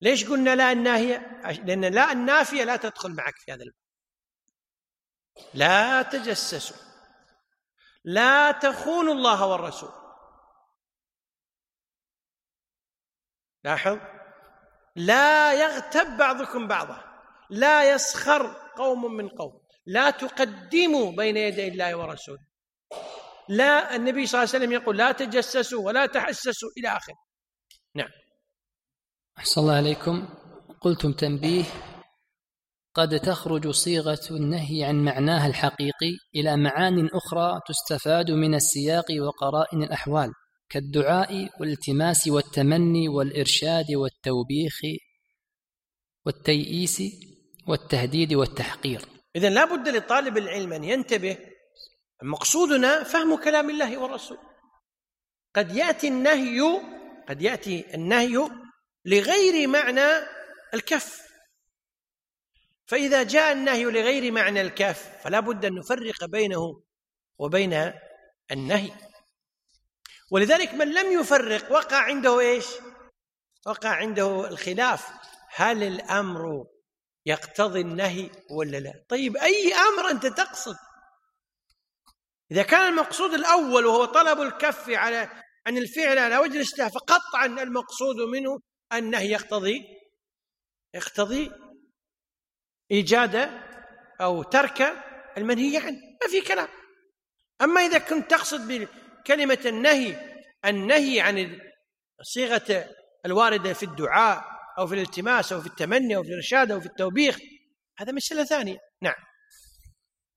[0.00, 3.87] ليش قلنا لا الناهية؟ لأن لا النافية لا تدخل معك في هذا الباب.
[5.54, 6.76] لا تجسسوا.
[8.04, 9.90] لا تخونوا الله والرسول.
[13.64, 13.98] لاحظ؟
[14.96, 17.04] لا يغتب بعضكم بعضا.
[17.50, 19.60] لا يسخر قوم من قوم.
[19.86, 22.46] لا تقدموا بين يدي الله ورسوله.
[23.48, 27.14] لا النبي صلى الله عليه وسلم يقول لا تجسسوا ولا تحسسوا إلى آخره.
[27.94, 28.10] نعم.
[29.38, 30.28] أحسن الله عليكم.
[30.80, 31.64] قلتم تنبيه.
[32.98, 40.32] قد تخرج صيغة النهي عن معناها الحقيقي إلى معان أخرى تستفاد من السياق وقرائن الأحوال
[40.68, 44.80] كالدعاء والالتماس والتمني والإرشاد والتوبيخ
[46.26, 47.02] والتيئيس
[47.68, 49.00] والتهديد والتحقير.
[49.36, 51.38] اذا لا بد لطالب العلم أن ينتبه
[52.22, 54.38] مقصودنا فهم كلام الله والرسول
[55.54, 56.60] قد يأتي النهي
[57.28, 58.48] قد يأتي النهي
[59.04, 60.06] لغير معنى
[60.74, 61.27] الكف.
[62.88, 66.82] فإذا جاء النهي لغير معنى الكف فلا بد أن نفرق بينه
[67.38, 67.92] وبين
[68.50, 68.92] النهي
[70.30, 72.66] ولذلك من لم يفرق وقع عنده إيش؟
[73.66, 75.08] وقع عنده الخلاف
[75.50, 76.66] هل الأمر
[77.26, 80.76] يقتضي النهي ولا لا؟ طيب أي أمر أنت تقصد؟
[82.50, 85.30] إذا كان المقصود الأول وهو طلب الكف على
[85.66, 88.60] عن الفعل على وجه الاستهلاك فقطعا المقصود منه
[88.92, 89.84] النهي يقتضي
[90.94, 91.67] يقتضي
[92.92, 93.50] إيجاد
[94.20, 94.92] أو ترك
[95.38, 95.96] المنهي عنه.
[96.22, 96.68] ما في كلام.
[97.62, 100.16] أما إذا كنت تقصد بكلمة النهي
[100.64, 101.58] النهي عن
[102.20, 102.84] الصيغة
[103.26, 104.44] الواردة في الدعاء
[104.78, 107.38] أو في الالتماس أو في التمني أو في الإرشاد أو في التوبيخ
[107.98, 108.76] هذا مسألة ثانية.
[109.02, 109.14] نعم.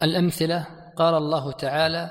[0.03, 2.09] الأمثلة قال الله تعالى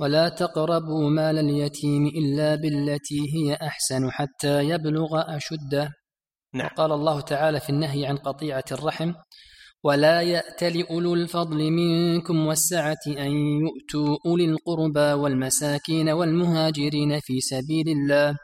[0.00, 5.92] ولا تقربوا مال اليتيم إلا بالتي هي أحسن حتى يبلغ أشده
[6.54, 6.66] نعم.
[6.66, 9.12] وقال الله تعالى في النهي عن قطيعة الرحم
[9.84, 13.32] ولا يأتل أولو الفضل منكم والسعة أن
[13.64, 18.36] يؤتوا أولي القربى والمساكين والمهاجرين في سبيل الله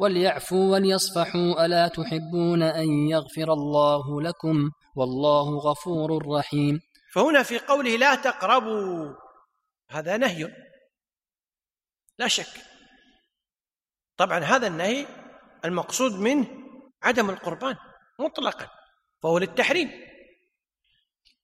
[0.00, 6.80] وليعفوا وليصفحوا ألا تحبون أن يغفر الله لكم والله غفور رحيم
[7.12, 9.14] فهنا في قوله لا تقربوا
[9.90, 10.54] هذا نهي.
[12.18, 12.62] لا شك.
[14.16, 15.06] طبعا هذا النهي
[15.64, 16.46] المقصود منه
[17.02, 17.76] عدم القربان
[18.20, 18.68] مطلقا
[19.22, 20.07] فهو للتحريم.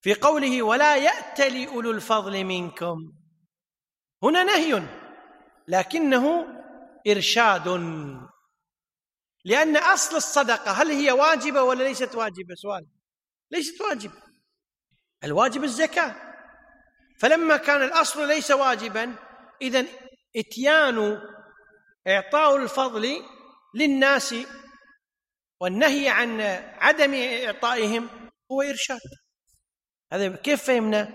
[0.04, 3.12] في قوله ولا يأتل أولو الفضل منكم.
[4.22, 4.82] هنا نهي
[5.68, 6.46] لكنه
[7.08, 7.68] إرشاد.
[9.44, 12.86] لأن أصل الصدقة هل هي واجبة ولا ليست واجبة؟ سؤال.
[13.50, 14.22] ليست واجبة.
[15.24, 16.14] الواجب الزكاة.
[17.20, 19.16] فلما كان الأصل ليس واجبا
[19.62, 19.86] إذا
[20.36, 21.22] إتيان
[22.06, 23.22] إعطاء الفضل
[23.74, 24.34] للناس
[25.60, 26.40] والنهي عن
[26.80, 29.23] عدم إعطائهم هو إرشاد.
[30.14, 31.08] هذا كيف فهمنا؟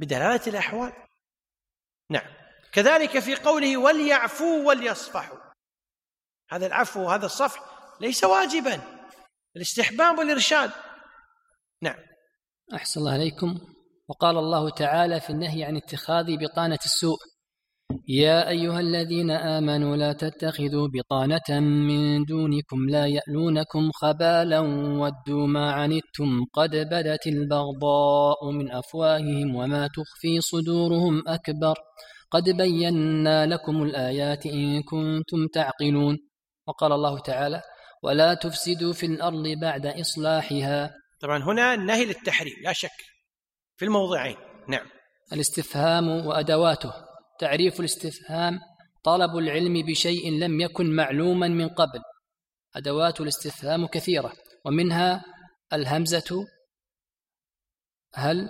[0.00, 0.92] بدلالة الأحوال.
[2.10, 2.34] نعم.
[2.72, 5.38] كذلك في قوله وليعفوا وليصفحوا.
[6.50, 7.62] هذا العفو وهذا الصفح
[8.00, 8.80] ليس واجبا.
[9.56, 10.70] الاستحباب والإرشاد.
[11.82, 11.98] نعم.
[12.74, 13.60] أحسن الله عليكم.
[14.08, 17.18] وقال الله تعالى في النهي عن اتخاذ بطانة السوء.
[18.08, 24.60] يا أيها الذين آمنوا لا تتخذوا بطانة من دونكم لا يألونكم خبالا
[25.00, 31.74] ودوا ما عنتم قد بدت البغضاء من أفواههم وما تخفي صدورهم أكبر.
[32.30, 36.18] قد بينا لكم الآيات إن كنتم تعقلون.
[36.66, 37.62] وقال الله تعالى
[38.02, 40.94] ولا تفسدوا في الأرض بعد إصلاحها.
[41.20, 42.98] طبعا هنا النهي للتحريم لا شك
[43.76, 44.36] في الموضعين
[44.68, 44.86] نعم.
[45.32, 47.11] الاستفهام وأدواته.
[47.38, 48.60] تعريف الاستفهام
[49.04, 52.02] طلب العلم بشيء لم يكن معلوما من قبل.
[52.76, 54.32] أدوات الاستفهام كثيرة
[54.64, 55.24] ومنها
[55.72, 56.46] الهمزة
[58.14, 58.48] هل؟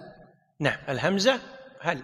[0.60, 1.40] نعم الهمزة
[1.80, 2.02] هل.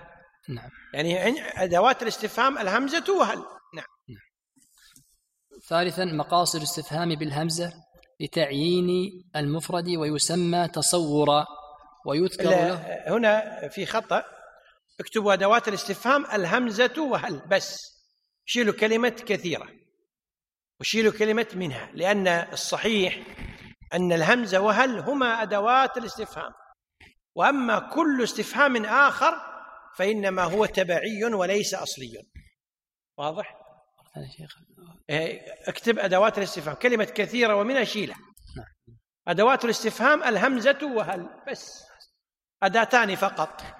[0.48, 0.70] نعم.
[0.94, 3.38] يعني أدوات الاستفهام الهمزة وهل.
[3.74, 4.28] نعم, نعم.
[5.68, 7.72] ثالثا مقاصد الاستفهام بالهمزة
[8.20, 8.88] لتعيين
[9.36, 11.46] المفرد ويسمى تصورا
[12.06, 12.74] ويذكر له
[13.16, 14.24] هنا في خطأ.
[15.00, 17.42] اكتبوا أدوات الاستفهام الهمزة وهل.
[17.48, 17.78] بس
[18.46, 19.68] شيلوا كلمة كثيرة
[20.80, 23.18] وشيلوا كلمة منها لأن الصحيح
[23.94, 26.52] أن الهمزة وهل هما أدوات الاستفهام.
[27.34, 29.34] وأما كل استفهام آخر
[29.96, 32.22] فإنما هو تبعي وليس أصلي.
[33.18, 33.54] واضح؟
[35.10, 36.74] إيه، اكتب أدوات الاستفهام.
[36.76, 38.14] كلمة كثيرة ومنها شيلة
[39.28, 41.28] أدوات الاستفهام الهمزة وهل.
[41.48, 41.82] بس.
[42.62, 43.62] أداتان فقط.
[43.62, 43.77] نعم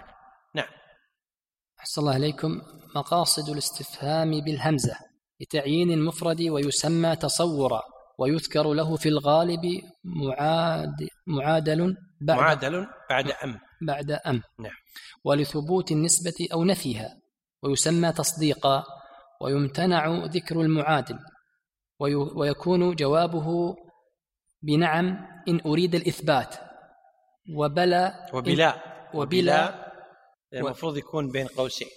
[1.81, 2.61] أحسن الله عليكم
[2.97, 4.97] مقاصد الاستفهام بالهمزة
[5.41, 7.83] لتعيين المفرد ويسمى تصورا
[8.19, 9.61] ويذكر له في الغالب
[10.05, 13.61] معاد معادل بعد معادل بعد أم.
[13.83, 14.43] بعد أم.
[14.59, 14.73] نعم.
[15.25, 17.17] ولثبوت النسبة أو نفيها
[17.63, 18.85] ويسمى تصديقا
[19.41, 21.19] ويمتنع ذكر المعادل
[22.37, 23.77] ويكون جوابه
[24.63, 26.55] بنعم إن أريد الإثبات
[27.55, 28.83] وبلا وبلا
[29.15, 29.88] وبلا
[30.55, 31.89] المفروض يكون بين قوسين.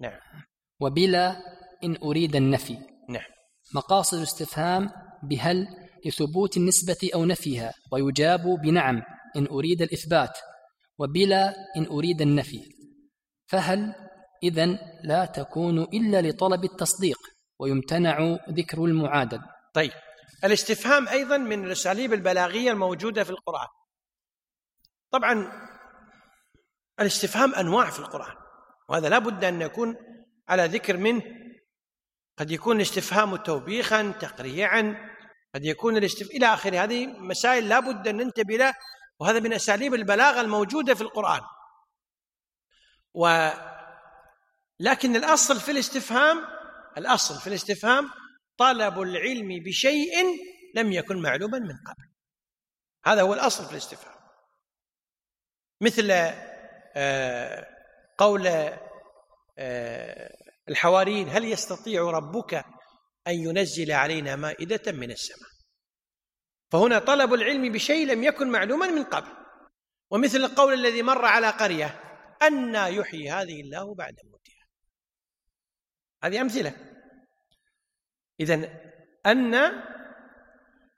[0.00, 0.20] نعم.
[0.80, 1.36] وبلا
[1.84, 2.78] إن أريد النفي.
[3.08, 3.26] نعم.
[3.74, 4.90] مقاصد الاستفهام
[5.22, 5.66] بهل
[6.06, 9.02] لثبوت النسبة أو نفيها ويجاب بنعم
[9.36, 10.38] إن أريد الإثبات
[10.98, 12.60] وبلا إن أريد النفي.
[13.46, 13.94] فهل
[14.42, 14.66] إذا
[15.04, 17.18] لا تكون إلا لطلب التصديق
[17.58, 19.40] ويمتنع ذكر المعادل؟
[19.74, 19.92] طيب.
[20.44, 23.66] الاستفهام أيضا من الأساليب البلاغية الموجودة في القرآن.
[25.12, 25.65] طبعا
[27.00, 28.36] الاستفهام أنواع في القرآن
[28.88, 29.96] وهذا لا بد أن يكون
[30.48, 31.22] على ذكر منه.
[32.38, 35.12] قد يكون الاستفهام توبيخا تقريعا
[35.54, 36.84] قد يكون الاستفهام إلى آخره.
[36.84, 38.74] هذه مسائل لا بد أن ننتبه لها
[39.20, 41.40] وهذا من أساليب البلاغة الموجودة في القرآن.
[43.14, 43.48] و
[44.80, 46.44] لكن الأصل في الاستفهام
[46.98, 48.10] الأصل في الاستفهام
[48.56, 50.12] طلب العلم بشيء
[50.74, 52.08] لم يكن معلوما من قبل.
[53.06, 54.16] هذا هو الأصل في الاستفهام.
[55.80, 56.10] مثل
[58.18, 58.46] قول
[59.58, 60.36] آه،
[60.68, 62.54] الحواريين هل يستطيع ربك
[63.26, 65.50] أن ينزل علينا مائدة من السماء؟
[66.70, 69.28] فهنا طلب العلم بشيء لم يكن معلوما من قبل
[70.10, 72.00] ومثل القول الذي مر على قرية
[72.42, 74.66] أن يحيي هذه الله بعد موتها.
[76.24, 76.74] هذه أمثلة.
[78.40, 78.70] إذا
[79.26, 79.72] أن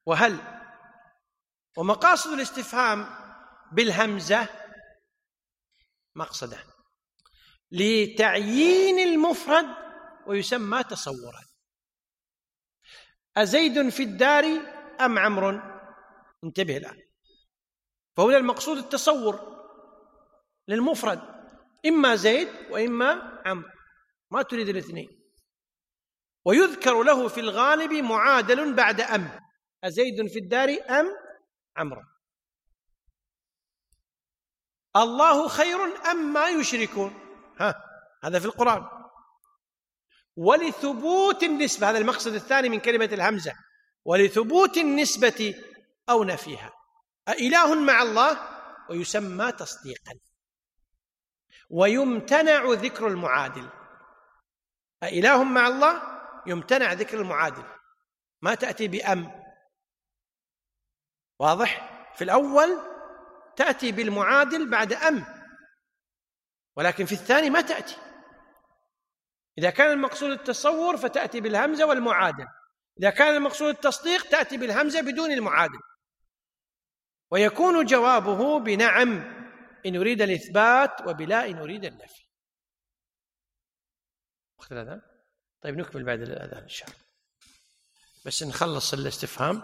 [0.07, 0.39] وهل
[1.77, 3.07] ومقاصد الاستفهام
[3.73, 4.49] بالهمزة
[6.15, 6.65] مقصده.
[7.73, 9.67] لتعيين المفرد
[10.27, 11.41] ويسمى تصورا.
[13.37, 14.45] أزيد في الدار
[15.01, 15.61] أم عمرو؟
[16.45, 17.03] انتبه الآن.
[18.17, 19.59] فهنا المقصود التصور
[20.69, 21.21] للمفرد
[21.87, 23.71] إما زيد وإما عمرو.
[24.31, 25.09] ما تريد الاثنين.
[26.45, 29.41] ويذكر له في الغالب معادل بعد أم.
[29.85, 31.07] أزيد في الدار أم
[31.77, 32.03] عمرو؟
[34.97, 37.15] الله خير أم ما يشركون.
[37.61, 37.85] ها
[38.25, 38.89] هذا في القرآن.
[40.37, 43.53] ولثبوت النسبة هذا المقصد الثاني من كلمة الهمزة.
[44.05, 45.55] ولثبوت النسبة
[46.09, 46.73] أو نفيها.
[47.29, 48.39] أإله مع الله
[48.91, 50.13] ويسمى تصديقا.
[51.71, 53.69] ويمتنع ذكر المعادل.
[55.03, 56.03] أإله مع الله
[56.47, 57.65] يمتنع ذكر المعادل.
[58.43, 59.45] ما تأتي بأم.
[61.39, 62.98] واضح؟ في الأول
[63.59, 65.25] تأتي بالمعادل بعد أم
[66.77, 67.97] ولكن في الثاني ما تأتي.
[69.59, 72.47] إذا كان المقصود التصور فتأتي بالهمزة والمعادل.
[73.01, 75.81] إذا كان المقصود التصديق تأتي بالهمزة بدون المعادل.
[77.31, 79.11] ويكون جوابه بنعم
[79.87, 82.23] إن يريد الإثبات وبلا إن يريد النفي.
[84.59, 85.03] وقت الأذان؟
[85.63, 87.01] طيب نكمل بعد الأذان إن شاء الله.
[88.27, 89.63] بس نخلص الاستفهام.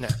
[0.00, 0.20] نعم.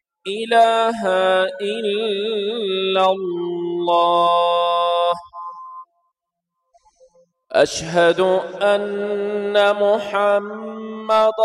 [0.27, 1.01] إله
[1.61, 5.13] إلا الله.
[7.51, 8.19] أشهد
[8.61, 11.39] أن محمد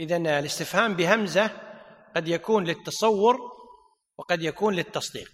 [0.00, 1.50] إذا الاستفهام بهمزة
[2.16, 3.36] قد يكون للتصور
[4.18, 5.30] وقد يكون للتصديق.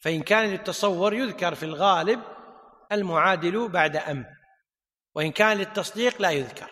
[0.00, 2.22] فإن كان للتصور يذكر في الغالب
[2.92, 4.26] المعادل بعد أم
[5.14, 6.70] وإن كان للتصديق لا يذكر.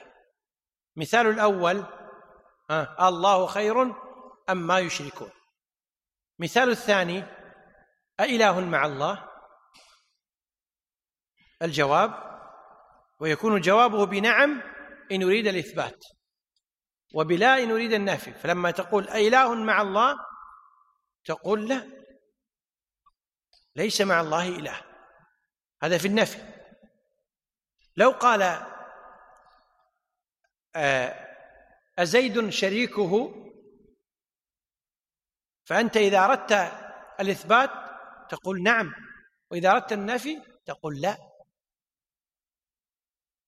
[0.96, 1.84] مثال الأول
[3.00, 3.82] الله خير
[4.50, 5.30] أم ما يشركون.
[6.38, 7.24] مثال الثاني
[8.20, 9.28] أإله مع الله؟
[11.62, 12.40] الجواب
[13.20, 14.62] ويكون جوابه بنعم
[15.12, 16.15] إن يريد الإثبات.
[17.14, 20.16] وبلا إن يريد النافي فلما تقول أإله مع الله
[21.24, 21.96] تقول لا
[23.76, 24.80] ليس مع الله إله.
[25.82, 26.38] هذا في النفي.
[27.96, 28.42] لو قال
[30.76, 31.36] آه،
[31.98, 33.42] أزيد شريكه
[35.64, 36.52] فأنت إذا أردت
[37.20, 37.70] الإثبات
[38.28, 38.94] تقول نعم.
[39.50, 41.16] وإذا أردت النفي تقول لا.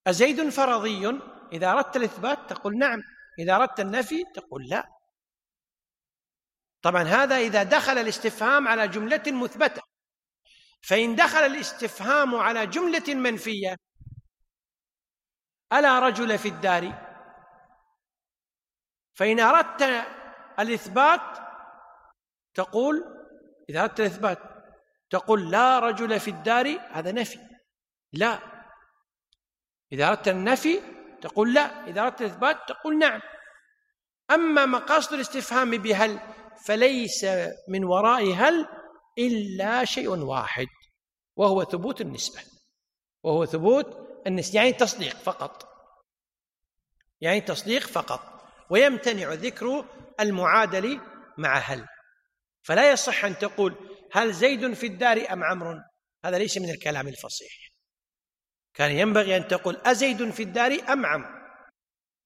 [0.07, 1.21] أزيد فرضي
[1.53, 3.03] إذا أردت الإثبات تقول نعم.
[3.39, 4.99] إذا أردت النفي تقول لا.
[6.83, 9.83] طبعا هذا إذا دخل الاستفهام على جملة مثبتة.
[10.83, 13.77] فإن دخل الاستفهام على جملة منفية
[15.73, 17.09] ألا رجل في الدار؟
[19.15, 20.07] فإن أردت
[20.59, 21.39] الإثبات
[22.55, 23.05] تقول
[23.71, 24.39] إذا أردت الإثبات
[25.11, 27.39] تقول لا رجل في الدار هذا نفي.
[28.13, 28.39] لا.
[29.93, 33.21] إذا أردت النفي تقول لا إذا أردت الإثبات تقول نعم.
[34.31, 36.21] أما مقاصد الاستفهام بهل
[36.65, 37.27] فليس
[37.69, 38.67] من وراء هل
[39.19, 40.67] إلا شيء واحد
[41.37, 42.43] وهو ثبوت النسبة
[43.23, 45.69] وهو ثبوت النسبة يعني تصديق فقط.
[47.21, 49.85] يعني تصديق فقط ويمتنع ذكر
[50.21, 51.01] المعادل
[51.39, 51.87] مع هل.
[52.63, 53.75] فلا يصح أن تقول
[54.13, 55.81] هل زيد في الدار أم عمرو؟
[56.25, 57.53] هذا ليس من الكلام الفصيح.
[58.79, 61.39] كان ينبغي أن تقول أزيد في الدار أم عمرو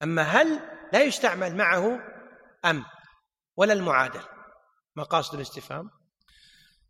[0.03, 0.61] أما هل
[0.93, 2.01] لا يستعمل معه
[2.65, 2.85] أم؟
[3.57, 4.21] ولا المعادل؟
[4.97, 5.91] مقاصد الاستفهام؟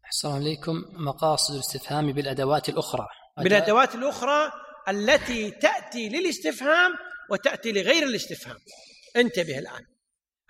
[0.04, 0.84] أحسن عليكم.
[0.92, 3.06] مقاصد الاستفهام بالأدوات الأخرى.
[3.38, 4.52] بالأدوات الأخرى
[4.88, 6.92] التي تأتي للاستفهام
[7.30, 8.56] وتأتي لغير الاستفهام.
[9.16, 9.86] انتبه الآن.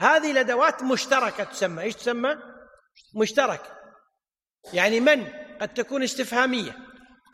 [0.01, 1.83] هذه الأدوات مشتركة تسمى.
[1.83, 2.37] إيش تسمى؟
[3.15, 3.77] مشتركة.
[4.73, 5.27] يعني من
[5.61, 6.77] قد تكون استفهامية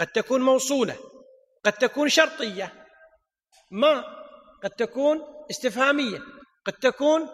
[0.00, 0.96] قد تكون موصولة
[1.68, 2.72] قد تكون شرطية.
[3.70, 4.04] ما
[4.64, 6.18] قد تكون استفهامية.
[6.64, 7.28] قد تكون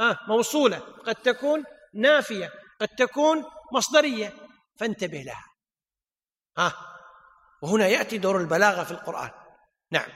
[0.00, 0.78] آه موصولة.
[0.78, 1.64] قد تكون
[1.94, 2.52] نافية.
[2.80, 4.32] قد تكون مصدرية.
[4.76, 5.44] فانتبه لها.
[6.58, 6.72] آه
[7.62, 9.30] وهنا يأتي دور البلاغة في القرآن.
[9.90, 10.08] نعم.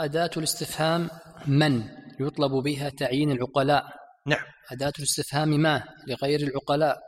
[0.00, 1.10] أداة الاستفهام
[1.46, 1.88] من؟
[2.20, 3.84] يطلب بها تعيين العقلاء.
[4.26, 4.44] نعم.
[4.72, 6.98] أداة الاستفهام ما؟ لغير العقلاء.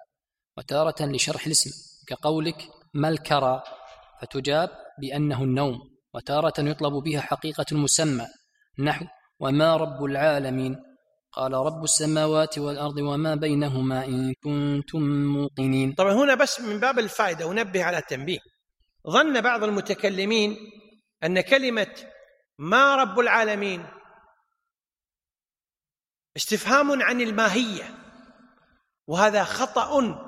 [0.57, 1.71] وتارة لشرح الاسم.
[2.07, 3.63] كقولك ما الكرى؟
[4.21, 5.79] فتجاب بأنه النوم
[6.15, 8.27] وتارة يطلب بها حقيقة المسمى.
[8.79, 9.05] نحو
[9.41, 10.77] وما رب العالمين.
[11.33, 15.93] قال رب السماوات والأرض وما بينهما إن كنتم موقنين.
[15.93, 18.39] طبعا هنا بس من باب الفائدة أنبه على تنبيه
[19.11, 20.57] ظن بعض المتكلمين
[21.25, 21.95] أن كلمة
[22.59, 23.87] ما رب العالمين
[26.37, 27.95] استفهام عن الماهية
[29.07, 30.19] وهذا خطأ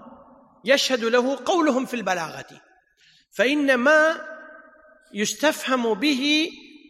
[0.64, 2.60] يشهد له قولهم في البلاغة.
[3.36, 4.33] فإن ما
[5.14, 6.48] يستفهم به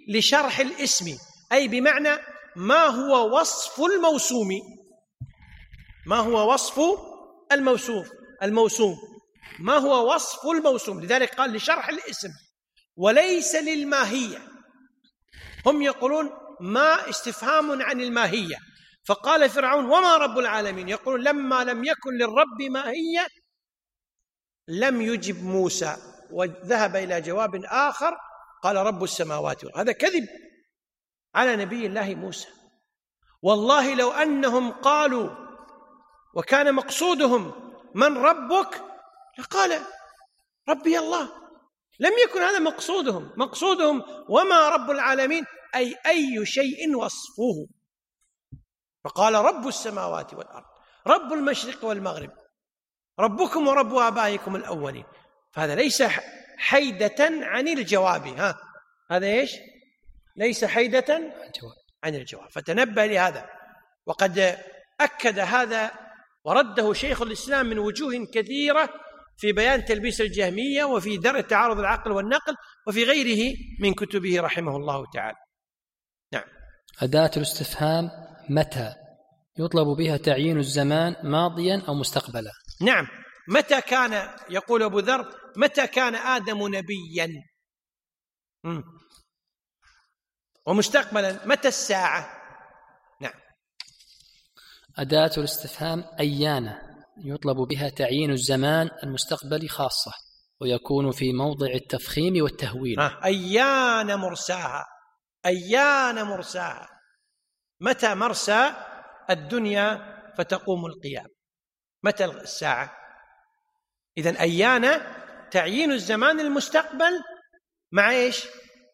[0.09, 1.17] لشرح الاسم.
[1.53, 2.17] أي بمعنى
[2.57, 4.49] ما هو وصف الموسوم.
[6.07, 6.81] ما هو وصف
[7.53, 8.09] الموصوف
[8.43, 8.97] الموسوم.
[9.59, 12.29] ما هو وصف الموسوم؟ لذلك قال لشرح الاسم.
[12.97, 14.49] وليس للماهية.
[15.67, 16.31] هم يقولون
[16.61, 18.57] ما استفهام عن الماهية.
[19.07, 23.27] فقال فرعون وما رب العالمين؟ يقول لما لم يكن للرب ماهية
[24.69, 26.14] لم يجب موسى.
[26.35, 28.17] وذهب إلى جواب آخر
[28.63, 30.29] قال رب السماوات هذا كذب
[31.35, 32.49] على نبي الله موسى.
[33.43, 35.31] والله لو أنهم قالوا
[36.35, 37.53] وكان مقصودهم
[37.95, 38.85] من ربك
[39.39, 39.81] لقال
[40.69, 41.29] ربي الله.
[42.01, 43.33] لم يكن هذا مقصودهم.
[43.37, 45.45] مقصودهم وما رب العالمين
[45.75, 47.67] أي أي شيء وصفه
[49.05, 50.65] فقال رب السماوات والأرض
[51.07, 52.31] رب المشرق والمغرب
[53.21, 55.05] ربكم ورب آبائكم الأولين.
[55.55, 56.03] فهذا ليس
[56.59, 58.59] حيدة عن الجواب ها.
[59.11, 59.51] هذا إيش؟
[60.37, 61.33] ليس حيدة
[62.05, 62.51] عن الجواب.
[62.51, 63.47] فتنبه لهذا.
[64.07, 64.59] وقد
[65.01, 65.91] أكد هذا
[66.45, 68.89] ورده شيخ الإسلام من وجوه كثيرة
[69.37, 72.55] في بيان تلبيس الجهمية وفي درء تعارض العقل والنقل
[72.87, 75.37] وفي غيره من كتبه رحمه الله تعالى.
[76.33, 76.45] نعم.
[77.03, 78.11] أداة الاستفهام
[78.51, 78.95] متى؟
[79.59, 82.53] يطلب بها تعيين الزمان ماضيا أو مستقبلا.
[82.81, 83.07] نعم.
[83.49, 87.29] متى كان يقول أبو ذر متى كان آدم نبيا؟
[90.67, 92.43] ومستقبلا متى الساعة؟
[93.21, 93.33] نعم.
[94.99, 96.79] أداة الاستفهام أيان
[97.19, 100.13] يطلب بها تعيين الزمان المستقبلي خاصة
[100.61, 103.01] ويكون في موضع التفخيم والتهويل.
[103.01, 104.87] أيان مرساها
[105.47, 106.89] أيان مرساها.
[107.81, 108.75] متى مرسى
[109.31, 111.27] الدنيا فتقوم القيام
[112.03, 112.97] متى الساعة؟
[114.19, 114.85] إذا أيان
[115.51, 117.23] تعيين الزمان المستقبل
[117.93, 118.47] مع إيش؟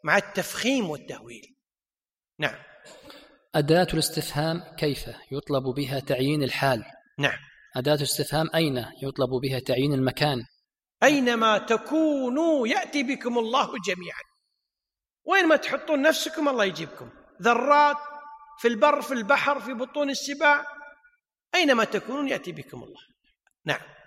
[0.05, 1.57] مع التفخيم والتهويل.
[2.39, 2.57] نعم.
[3.55, 6.85] أداة الاستفهام كيف يطلب بها تعيين الحال؟
[7.19, 7.39] نعم.
[7.77, 10.45] أداة الاستفهام أين يطلب بها تعيين المكان؟
[11.03, 14.23] أينما تكونوا يأتي بكم الله جميعا.
[15.25, 17.11] وين ما تحطون نفسكم الله يجيبكم.
[17.43, 17.97] ذرات
[18.59, 20.67] في البر في البحر في بطون السباع.
[21.55, 23.01] أينما تكونون يأتي بكم الله.
[23.65, 24.00] نعم.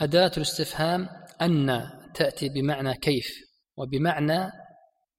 [0.00, 1.08] أداة الاستفهام
[1.42, 3.28] أن تأتي بمعنى كيف
[3.76, 4.50] وبمعنى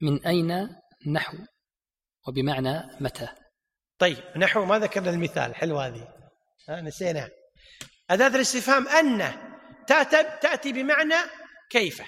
[0.02, 0.70] من أين
[1.12, 1.38] نحو
[2.28, 3.28] وبمعنى متى.
[3.99, 6.08] طيب نحو ما ذكرنا المثال حلو هذه.
[6.70, 7.30] نسينا.
[8.10, 9.34] أداة الاستفهام أن
[10.41, 11.16] تأتي بمعنى
[11.70, 12.02] كيف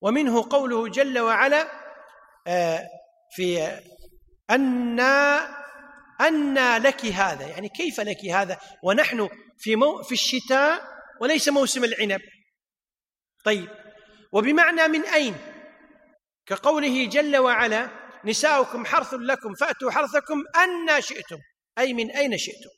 [0.00, 1.68] ومنه قوله جل وعلا
[2.46, 2.88] آه،
[3.30, 3.80] في
[4.50, 5.00] أن
[6.20, 9.28] أن لك هذا يعني كيف لك هذا ونحن
[9.58, 10.91] في مو في الشتاء
[11.22, 12.20] وليس موسم العنب.
[13.44, 13.68] طيب
[14.32, 15.34] وبمعنى من أين؟
[16.46, 17.90] كقوله جل وعلا
[18.24, 21.38] نساؤكم حرث لكم فأتوا حرثكم أن شئتم
[21.78, 22.70] أي من أين شئتم.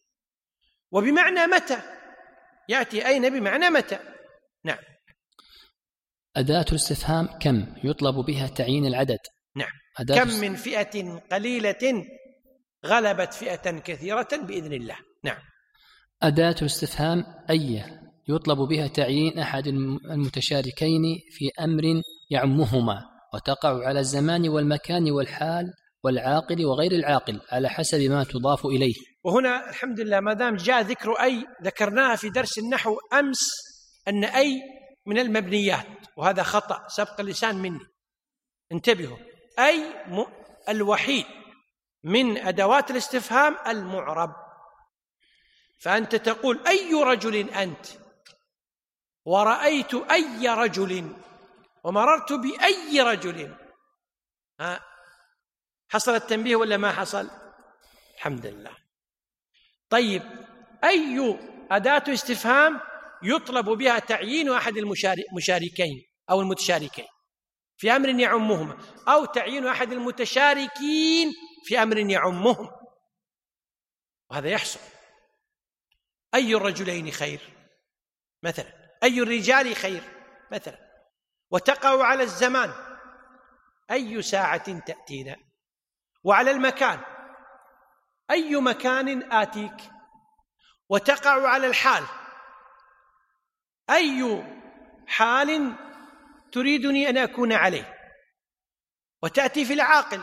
[0.91, 1.83] وبمعنى متى؟
[2.69, 3.99] يأتي أين؟ بمعنى متى؟
[4.65, 4.79] نعم.
[6.37, 9.21] أداة الاستفهام كم يطلب بها تعيين العدد؟
[9.57, 9.73] نعم.
[9.99, 12.07] أداة كم من فئة قليلة
[12.87, 14.97] غلبت فئة كثيرة بإذن الله.
[15.25, 15.43] نعم.
[16.23, 17.85] أداة الاستفهام أي
[18.29, 23.03] يطلب بها تعيين أحد المتشاركين في أمر يعمهما
[23.35, 25.73] وتقع على الزمان والمكان والحال
[26.05, 28.95] والعاقل وغير العاقل على حسب ما تضاف إليه.
[29.25, 33.51] وهنا الحمد لله ما دام جاء ذكر أي ذكرناها في درس النحو أمس
[34.09, 34.63] أن أي
[35.07, 35.87] من المبنيات
[36.17, 37.81] وهذا خطأ سبق اللسان مني.
[38.73, 39.17] انتبهوا
[39.59, 39.85] أي
[40.69, 41.25] الوحيد
[42.05, 44.31] من أدوات الاستفهام المعرب.
[45.81, 48.04] فأنت تقول أي رجل أنت؟
[49.25, 51.17] ورأيت أي رجل
[51.85, 53.55] ومررت بأي رجل.
[54.61, 54.81] ها
[55.89, 57.31] حصل التنبيه ولا ما حصل؟
[58.17, 58.77] الحمد لله.
[59.91, 60.23] طيب
[60.85, 61.39] أي
[61.71, 62.81] أداة استفهام
[63.23, 67.07] يطلب بها تعيين أحد المشاركين أو المتشاركين
[67.77, 68.79] في أمر يعمهما
[69.09, 71.33] أو تعيين أحد المتشاركين
[71.65, 72.71] في أمر يعمهم؟
[74.31, 74.81] وهذا يحصل.
[76.35, 77.41] أي الرجلين خير؟
[78.43, 80.03] مثلا أي الرجال خير
[80.53, 80.79] مثلا.
[81.51, 82.73] وتقع على الزمان
[83.91, 85.37] أي ساعة تأتينا؟
[86.25, 87.01] وعلى المكان
[88.31, 89.77] أي مكان آتيك؟
[90.89, 92.05] وتقع على الحال
[93.91, 94.45] أي
[95.07, 95.75] حال
[96.53, 97.95] تريدني أن أكون عليه؟
[99.23, 100.21] وتأتي في العاقل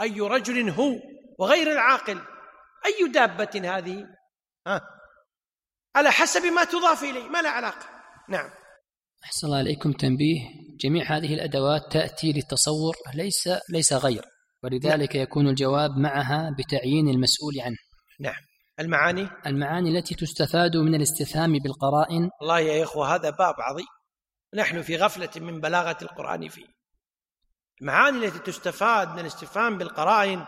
[0.00, 0.94] أي رجل هو
[1.38, 2.20] وغير العاقل؟
[2.86, 4.06] أي دابة هذه؟
[4.66, 4.95] ها؟
[5.96, 7.86] على حسب ما تضاف إليه ما لا علاقة.
[8.28, 8.50] نعم.
[9.24, 10.40] أحسن الله عليكم تنبيه.
[10.80, 14.24] جميع هذه الأدوات تأتي للتصور ليس ليس غير
[14.62, 15.22] ولذلك نعم.
[15.22, 17.76] يكون الجواب معها بتعيين المسؤول عنه.
[18.20, 18.42] نعم.
[18.80, 22.30] المعاني؟ المعاني التي تستفاد من الاستفهام بالقرائن.
[22.42, 23.86] الله يا إخوة هذا باب عظيم.
[24.54, 26.66] نحن في غفلة من بلاغة القرآن فيه.
[27.80, 30.44] المعاني التي تستفاد من الاستفهام بالقرائن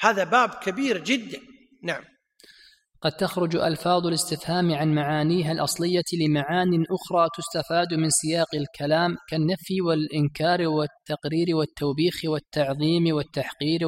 [0.00, 1.40] هذا باب كبير جدا.
[1.82, 2.11] نعم.
[3.04, 10.60] قد تخرج ألفاظ الاستفهام عن معانيها الأصلية لمعان أخرى تستفاد من سياق الكلام كالنفي والإنكار
[10.68, 13.80] والتقرير والتوبيخ والتعظيم والتحقير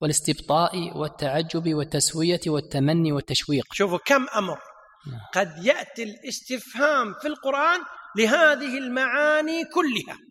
[0.00, 4.58] والاستبطاء والتعجب والتسوية والتمني والتشويق شوفوا كم أمر
[5.06, 5.20] نعم.
[5.34, 7.80] قد يأتي الاستفهام في القرآن
[8.16, 10.27] لهذه المعاني كلها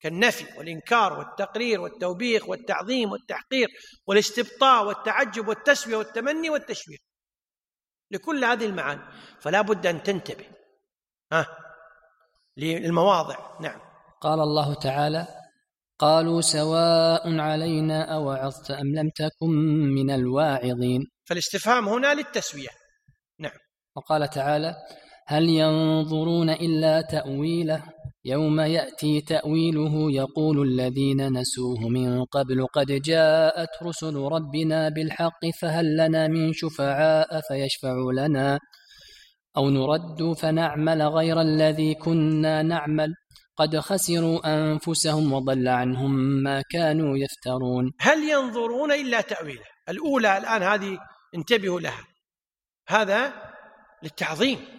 [0.00, 3.68] كالنفي والإنكار والتقرير والتوبيخ والتعظيم والتحقير
[4.06, 6.98] والاستبطاء والتعجب والتسوية والتمني والتشويق.
[8.10, 9.02] لكل هذه المعاني.
[9.40, 10.46] فلا بد أن تنتبه.
[11.32, 11.46] ها؟
[12.56, 13.60] للمواضع.
[13.60, 13.80] نعم.
[14.20, 15.26] قال الله تعالى
[15.98, 19.50] قالوا سواء علينا أوعظت أم لم تكن
[19.94, 21.06] من الواعظين.
[21.24, 22.68] فالاستفهام هنا للتسوية.
[23.38, 23.58] نعم.
[23.96, 24.74] وقال تعالى
[25.26, 27.95] هل ينظرون إلا تأويله؟
[28.28, 36.28] يوم يأتي تأويله يقول الذين نسوه من قبل قد جاءت رسل ربنا بالحق فهل لنا
[36.28, 38.58] من شفعاء فيشفعوا لنا
[39.56, 43.14] أو نرد فنعمل غير الذي كنا نعمل
[43.56, 47.92] قد خسروا أنفسهم وضل عنهم ما كانوا يفترون.
[48.00, 50.98] هل ينظرون إلا تأويله؟ الأولى الآن هذه
[51.34, 52.04] انتبهوا لها.
[52.88, 53.32] هذا
[54.02, 54.75] للتعظيم.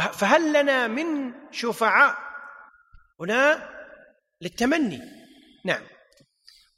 [0.00, 2.14] فهل لنا من شفعاء
[3.20, 3.68] هنا
[4.40, 5.00] للتمني؟
[5.64, 5.82] نعم.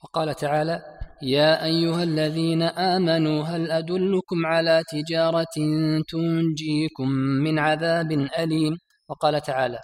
[0.05, 0.83] وقال تعالى
[1.23, 5.57] يا أيها الذين آمنوا هل أدلكم على تجارة
[6.09, 7.09] تنجيكم
[7.45, 8.77] من عذاب أليم؟
[9.09, 9.79] وقال تعالى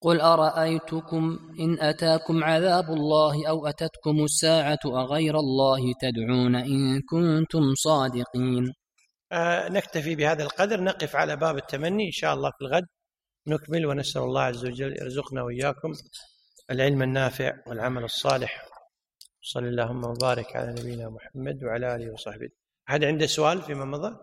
[0.00, 8.72] قل أرأيتكم إن أتاكم عذاب الله أو أتتكم الساعة أغير الله تدعون إن كنتم صادقين؟
[9.68, 12.86] نكتفي بهذا القدر نقف على باب التمني إن شاء الله في الغد
[13.46, 15.92] نكمل ونسأل الله عز وجل يرزقنا وإياكم
[16.70, 18.68] العلم النافع والعمل الصالح.
[19.42, 22.48] صلى اللهم وبارك على نبينا محمد وعلى آله وصحبه.
[22.88, 24.16] أحد عنده سؤال فيما مضى؟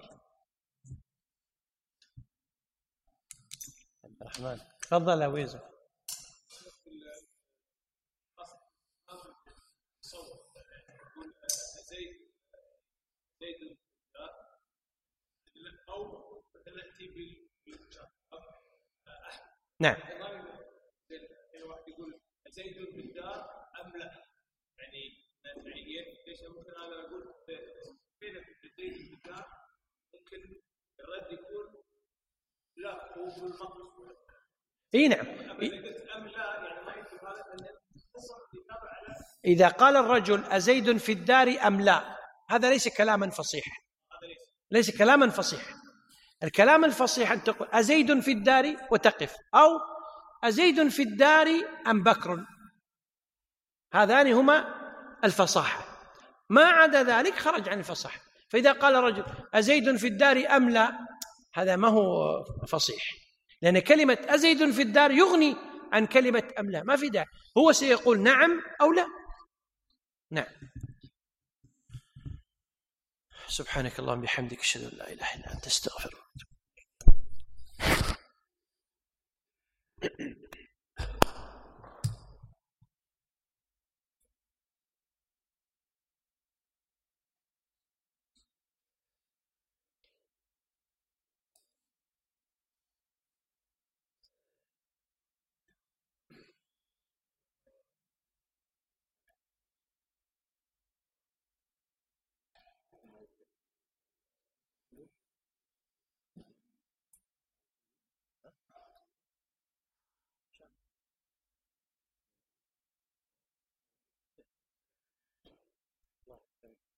[4.03, 4.59] عبد الرحمن.
[4.81, 5.68] تفضل أبو يوسف
[19.79, 19.95] نعم.
[21.87, 22.19] يقول
[22.49, 23.49] زيد في الدار
[23.81, 24.23] أم لا؟
[24.77, 27.33] يعني يعني ليش ممكن أنا؟ أقول
[28.19, 28.45] فين
[28.77, 29.47] زيد في الدار
[30.13, 30.61] ممكن
[30.99, 31.83] الرد يكون
[32.77, 34.17] لا هو في المقصود.
[34.95, 35.25] إي نعم.
[35.25, 35.89] يعني
[39.45, 42.17] إذا قال الرجل أزيد في الدار أم لا
[42.49, 43.71] هذا ليس كلاما فصيحا.
[44.71, 45.78] ليس كلاما فصيحا.
[46.43, 49.79] الكلام الفصيح أن تقول أزيد في الدار وتقف أو
[50.43, 51.47] أزيد في الدار
[51.87, 52.45] أم بكر؟
[53.93, 54.75] هذان هما
[55.23, 55.85] الفصاحة.
[56.49, 58.19] ما عدا ذلك خرج عن الفصاحة.
[58.49, 60.99] فإذا قال رجل أزيد في الدار أم لا
[61.53, 63.03] هذا ما هو فصيح.
[63.61, 65.55] لأن كلمة أزيد في الدار يغني
[65.91, 66.83] عن كلمة أم لا.
[66.83, 67.25] ما في داعي.
[67.57, 69.07] هو سيقول نعم أو لا.
[70.31, 70.45] نعم.
[73.49, 76.13] سبحانك اللهم بحمدك أشهد أن لا إله إلا أنت أستغفرك.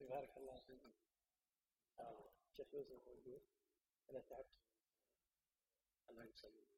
[0.09, 0.79] بارك الله فيك.
[2.57, 3.41] شيخ يوسف موجود
[4.09, 4.45] أنا تعبت.
[6.09, 6.71] الله يسلمك.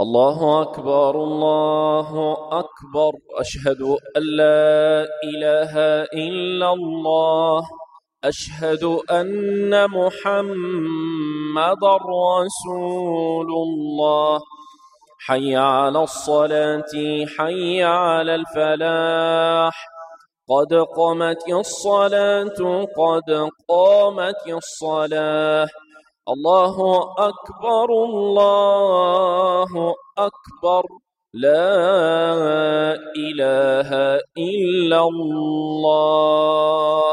[0.00, 2.08] الله أكبر الله
[2.58, 3.12] أكبر.
[3.30, 3.82] أشهد
[4.16, 7.68] أن لا إله إلا الله.
[8.24, 14.57] أشهد أن محمد رسول الله.
[15.28, 16.92] حي على الصلاة
[17.38, 19.86] حي على الفلاح.
[20.48, 25.68] قد قامت الصلاة قد قامت الصلاة.
[26.28, 26.76] الله
[27.18, 30.82] أكبر الله أكبر.
[31.34, 37.12] لا إله إلا الله.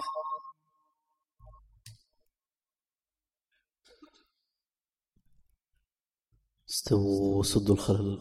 [6.86, 8.20] استووا سدوا الخلل.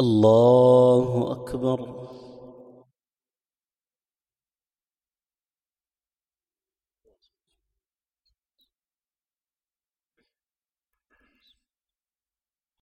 [0.00, 2.10] الله أكبر.